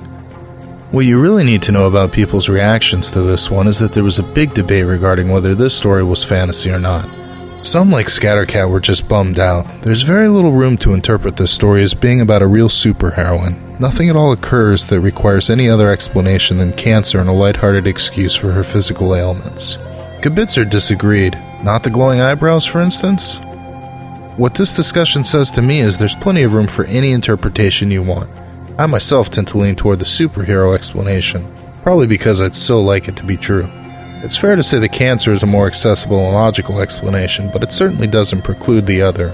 What 0.91 1.05
you 1.05 1.21
really 1.21 1.45
need 1.45 1.61
to 1.63 1.71
know 1.71 1.87
about 1.87 2.11
people's 2.11 2.49
reactions 2.49 3.11
to 3.11 3.21
this 3.21 3.49
one 3.49 3.67
is 3.67 3.79
that 3.79 3.93
there 3.93 4.03
was 4.03 4.19
a 4.19 4.23
big 4.23 4.53
debate 4.53 4.85
regarding 4.85 5.29
whether 5.29 5.55
this 5.55 5.73
story 5.73 6.03
was 6.03 6.25
fantasy 6.25 6.69
or 6.69 6.79
not. 6.79 7.07
Some, 7.61 7.91
like 7.91 8.07
Scattercat, 8.07 8.69
were 8.69 8.79
just 8.79 9.07
bummed 9.07 9.37
out. 9.37 9.81
There's 9.81 10.01
very 10.01 10.27
little 10.27 10.53
room 10.53 10.77
to 10.77 10.93
interpret 10.93 11.37
this 11.37 11.51
story 11.51 11.83
as 11.83 11.93
being 11.93 12.21
about 12.21 12.41
a 12.41 12.47
real 12.47 12.69
superheroine. 12.69 13.79
Nothing 13.79 14.09
at 14.09 14.15
all 14.15 14.31
occurs 14.31 14.85
that 14.85 15.01
requires 15.01 15.49
any 15.49 15.69
other 15.69 15.91
explanation 15.91 16.57
than 16.57 16.73
cancer 16.73 17.19
and 17.19 17.29
a 17.29 17.33
lighthearted 17.33 17.85
excuse 17.85 18.35
for 18.35 18.51
her 18.51 18.63
physical 18.63 19.13
ailments. 19.13 19.77
Kibitzer 20.21 20.69
disagreed. 20.69 21.37
Not 21.63 21.83
the 21.83 21.89
glowing 21.89 22.21
eyebrows, 22.21 22.65
for 22.65 22.79
instance? 22.81 23.37
What 24.37 24.55
this 24.55 24.73
discussion 24.73 25.25
says 25.25 25.51
to 25.51 25.61
me 25.61 25.81
is 25.81 25.97
there's 25.97 26.15
plenty 26.15 26.43
of 26.43 26.53
room 26.53 26.67
for 26.67 26.85
any 26.85 27.11
interpretation 27.11 27.91
you 27.91 28.01
want. 28.01 28.29
I 28.77 28.85
myself 28.85 29.29
tend 29.29 29.47
to 29.49 29.57
lean 29.57 29.75
toward 29.75 29.99
the 29.99 30.05
superhero 30.05 30.73
explanation, 30.73 31.45
probably 31.83 32.07
because 32.07 32.39
I'd 32.39 32.55
so 32.55 32.81
like 32.81 33.09
it 33.09 33.17
to 33.17 33.23
be 33.23 33.35
true. 33.35 33.69
It's 34.21 34.35
fair 34.35 34.57
to 34.57 34.63
say 34.63 34.79
the 34.79 34.89
cancer 34.89 35.31
is 35.31 35.43
a 35.43 35.47
more 35.47 35.65
accessible 35.65 36.19
and 36.19 36.33
logical 36.33 36.81
explanation, 36.81 37.49
but 37.51 37.63
it 37.63 37.71
certainly 37.71 38.07
doesn't 38.07 38.41
preclude 38.41 38.85
the 38.85 39.01
other. 39.01 39.29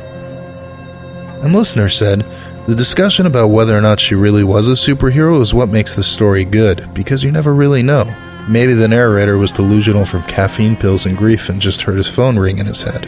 And 1.41 1.53
listener 1.53 1.89
said, 1.89 2.23
the 2.67 2.75
discussion 2.75 3.25
about 3.25 3.47
whether 3.47 3.77
or 3.77 3.81
not 3.81 3.99
she 3.99 4.15
really 4.15 4.43
was 4.43 4.67
a 4.67 4.71
superhero 4.71 5.39
is 5.41 5.53
what 5.53 5.69
makes 5.69 5.95
the 5.95 6.03
story 6.03 6.45
good, 6.45 6.91
because 6.93 7.23
you 7.23 7.31
never 7.31 7.53
really 7.53 7.83
know. 7.83 8.05
Maybe 8.47 8.73
the 8.73 8.87
narrator 8.87 9.37
was 9.37 9.51
delusional 9.51 10.05
from 10.05 10.23
caffeine 10.23 10.75
pills 10.75 11.05
and 11.05 11.17
grief 11.17 11.49
and 11.49 11.59
just 11.61 11.81
heard 11.81 11.97
his 11.97 12.09
phone 12.09 12.37
ring 12.37 12.57
in 12.59 12.65
his 12.65 12.81
head. 12.81 13.07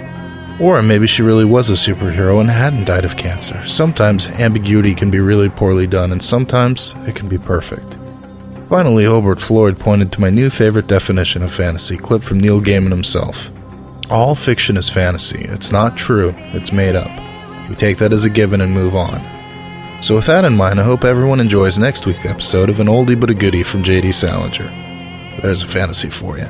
Or 0.59 0.81
maybe 0.81 1.05
she 1.05 1.21
really 1.21 1.45
was 1.45 1.69
a 1.69 1.73
superhero 1.73 2.39
and 2.39 2.49
hadn't 2.49 2.85
died 2.85 3.05
of 3.05 3.17
cancer. 3.17 3.65
Sometimes 3.65 4.27
ambiguity 4.27 4.95
can 4.95 5.11
be 5.11 5.19
really 5.19 5.49
poorly 5.49 5.85
done, 5.85 6.11
and 6.11 6.23
sometimes 6.23 6.95
it 7.05 7.15
can 7.15 7.27
be 7.27 7.37
perfect. 7.37 7.96
Finally, 8.69 9.05
Hobart 9.05 9.41
Floyd 9.41 9.79
pointed 9.79 10.11
to 10.11 10.19
my 10.19 10.29
new 10.29 10.49
favorite 10.49 10.87
definition 10.87 11.41
of 11.41 11.53
fantasy, 11.53 11.95
clip 11.95 12.21
from 12.21 12.41
Neil 12.41 12.59
Gaiman 12.59 12.89
himself. 12.89 13.49
All 14.09 14.35
fiction 14.35 14.75
is 14.75 14.89
fantasy. 14.89 15.45
It's 15.45 15.71
not 15.71 15.95
true, 15.95 16.33
it's 16.53 16.73
made 16.73 16.95
up. 16.95 17.09
We 17.69 17.75
take 17.75 17.97
that 17.99 18.11
as 18.11 18.25
a 18.25 18.29
given 18.29 18.59
and 18.59 18.73
move 18.73 18.93
on. 18.93 19.21
So, 20.03 20.15
with 20.15 20.25
that 20.25 20.43
in 20.43 20.57
mind, 20.57 20.81
I 20.81 20.83
hope 20.83 21.05
everyone 21.05 21.39
enjoys 21.39 21.77
next 21.77 22.05
week's 22.05 22.25
episode 22.25 22.69
of 22.69 22.81
An 22.81 22.87
Oldie 22.87 23.19
But 23.19 23.29
a 23.29 23.33
Goodie 23.33 23.63
from 23.63 23.83
J.D. 23.83 24.11
Salinger. 24.11 24.69
There's 25.41 25.63
a 25.63 25.67
fantasy 25.67 26.09
for 26.09 26.37
you. 26.37 26.49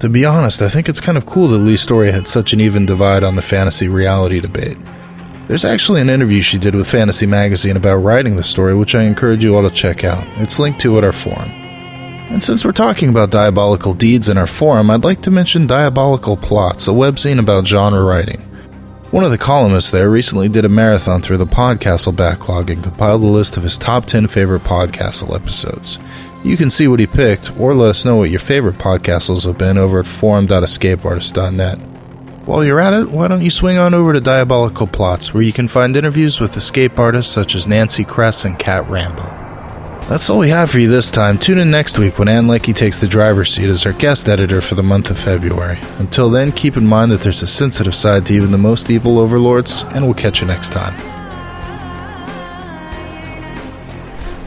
To 0.00 0.08
be 0.08 0.24
honest, 0.24 0.62
I 0.62 0.70
think 0.70 0.88
it's 0.88 1.00
kind 1.00 1.18
of 1.18 1.26
cool 1.26 1.48
that 1.48 1.58
Lee's 1.58 1.82
story 1.82 2.10
had 2.10 2.26
such 2.26 2.54
an 2.54 2.60
even 2.60 2.86
divide 2.86 3.22
on 3.22 3.36
the 3.36 3.42
fantasy 3.42 3.86
reality 3.86 4.40
debate. 4.40 4.78
There's 5.46 5.64
actually 5.64 6.00
an 6.00 6.08
interview 6.08 6.40
she 6.40 6.56
did 6.56 6.74
with 6.74 6.88
Fantasy 6.88 7.26
Magazine 7.26 7.76
about 7.76 7.96
writing 7.96 8.36
the 8.36 8.42
story, 8.42 8.74
which 8.74 8.94
I 8.94 9.02
encourage 9.02 9.44
you 9.44 9.54
all 9.54 9.68
to 9.68 9.74
check 9.74 10.02
out. 10.02 10.26
It's 10.38 10.58
linked 10.58 10.80
to 10.80 10.96
at 10.96 11.04
our 11.04 11.12
forum. 11.12 11.50
And 12.30 12.42
since 12.42 12.64
we're 12.64 12.72
talking 12.72 13.10
about 13.10 13.30
diabolical 13.30 13.92
deeds 13.92 14.30
in 14.30 14.38
our 14.38 14.46
forum, 14.46 14.90
I'd 14.90 15.04
like 15.04 15.20
to 15.22 15.30
mention 15.30 15.66
Diabolical 15.66 16.38
Plots, 16.38 16.88
a 16.88 16.92
webzine 16.92 17.38
about 17.38 17.66
genre 17.66 18.02
writing. 18.02 18.40
One 19.10 19.22
of 19.22 19.30
the 19.30 19.38
columnists 19.38 19.90
there 19.90 20.08
recently 20.08 20.48
did 20.48 20.64
a 20.64 20.68
marathon 20.70 21.20
through 21.20 21.36
the 21.36 21.46
Podcastle 21.46 22.16
backlog 22.16 22.70
and 22.70 22.82
compiled 22.82 23.22
a 23.22 23.26
list 23.26 23.58
of 23.58 23.62
his 23.62 23.76
top 23.76 24.06
10 24.06 24.28
favorite 24.28 24.62
Podcastle 24.62 25.34
episodes. 25.34 25.98
You 26.42 26.56
can 26.56 26.70
see 26.70 26.88
what 26.88 27.00
he 27.00 27.06
picked, 27.06 27.56
or 27.58 27.74
let 27.74 27.90
us 27.90 28.04
know 28.04 28.16
what 28.16 28.30
your 28.30 28.40
favorite 28.40 28.76
Podcastles 28.76 29.44
have 29.44 29.58
been 29.58 29.76
over 29.76 30.00
at 30.00 30.06
forum.escapeartist.net. 30.06 31.93
While 32.46 32.62
you're 32.62 32.80
at 32.80 32.92
it, 32.92 33.10
why 33.10 33.28
don't 33.28 33.40
you 33.40 33.48
swing 33.48 33.78
on 33.78 33.94
over 33.94 34.12
to 34.12 34.20
Diabolical 34.20 34.86
Plots, 34.86 35.32
where 35.32 35.42
you 35.42 35.52
can 35.52 35.66
find 35.66 35.96
interviews 35.96 36.40
with 36.40 36.58
escape 36.58 36.98
artists 36.98 37.32
such 37.32 37.54
as 37.54 37.66
Nancy 37.66 38.04
Kress 38.04 38.44
and 38.44 38.58
Cat 38.58 38.86
Rambo. 38.86 39.22
That's 40.10 40.28
all 40.28 40.40
we 40.40 40.50
have 40.50 40.70
for 40.70 40.78
you 40.78 40.88
this 40.90 41.10
time. 41.10 41.38
Tune 41.38 41.56
in 41.56 41.70
next 41.70 41.98
week 41.98 42.18
when 42.18 42.28
Ann 42.28 42.46
Leckie 42.46 42.74
takes 42.74 42.98
the 42.98 43.08
driver's 43.08 43.54
seat 43.54 43.70
as 43.70 43.86
our 43.86 43.94
guest 43.94 44.28
editor 44.28 44.60
for 44.60 44.74
the 44.74 44.82
month 44.82 45.08
of 45.10 45.18
February. 45.18 45.78
Until 45.98 46.28
then, 46.28 46.52
keep 46.52 46.76
in 46.76 46.86
mind 46.86 47.10
that 47.12 47.22
there's 47.22 47.40
a 47.40 47.46
sensitive 47.46 47.94
side 47.94 48.26
to 48.26 48.34
even 48.34 48.50
the 48.50 48.58
most 48.58 48.90
evil 48.90 49.18
overlords, 49.18 49.82
and 49.94 50.04
we'll 50.04 50.12
catch 50.12 50.42
you 50.42 50.46
next 50.46 50.70
time. 50.70 51.13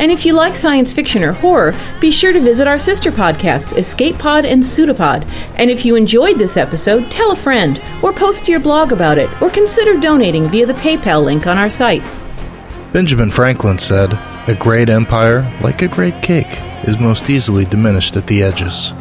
And 0.00 0.10
if 0.10 0.24
you 0.24 0.32
like 0.32 0.56
science 0.56 0.94
fiction 0.94 1.22
or 1.22 1.32
horror, 1.32 1.74
be 2.00 2.10
sure 2.10 2.32
to 2.32 2.40
visit 2.40 2.66
our 2.66 2.78
sister 2.78 3.12
podcasts, 3.12 3.76
Escape 3.76 4.18
Pod 4.18 4.46
and 4.46 4.64
Pseudopod. 4.64 5.26
And 5.56 5.70
if 5.70 5.84
you 5.84 5.94
enjoyed 5.94 6.38
this 6.38 6.56
episode, 6.56 7.10
tell 7.10 7.32
a 7.32 7.36
friend, 7.36 7.80
or 8.02 8.10
post 8.10 8.46
to 8.46 8.50
your 8.50 8.60
blog 8.60 8.92
about 8.92 9.18
it, 9.18 9.30
or 9.42 9.50
consider 9.50 10.00
donating 10.00 10.48
via 10.48 10.64
the 10.64 10.72
PayPal 10.72 11.22
link 11.22 11.46
on 11.46 11.58
our 11.58 11.68
site. 11.68 12.02
Benjamin 12.94 13.30
Franklin 13.30 13.78
said, 13.78 14.14
A 14.48 14.54
great 14.54 14.88
empire, 14.88 15.42
like 15.60 15.82
a 15.82 15.88
great 15.88 16.22
cake, 16.22 16.58
is 16.88 16.98
most 16.98 17.28
easily 17.28 17.66
diminished 17.66 18.16
at 18.16 18.26
the 18.26 18.42
edges. 18.42 18.92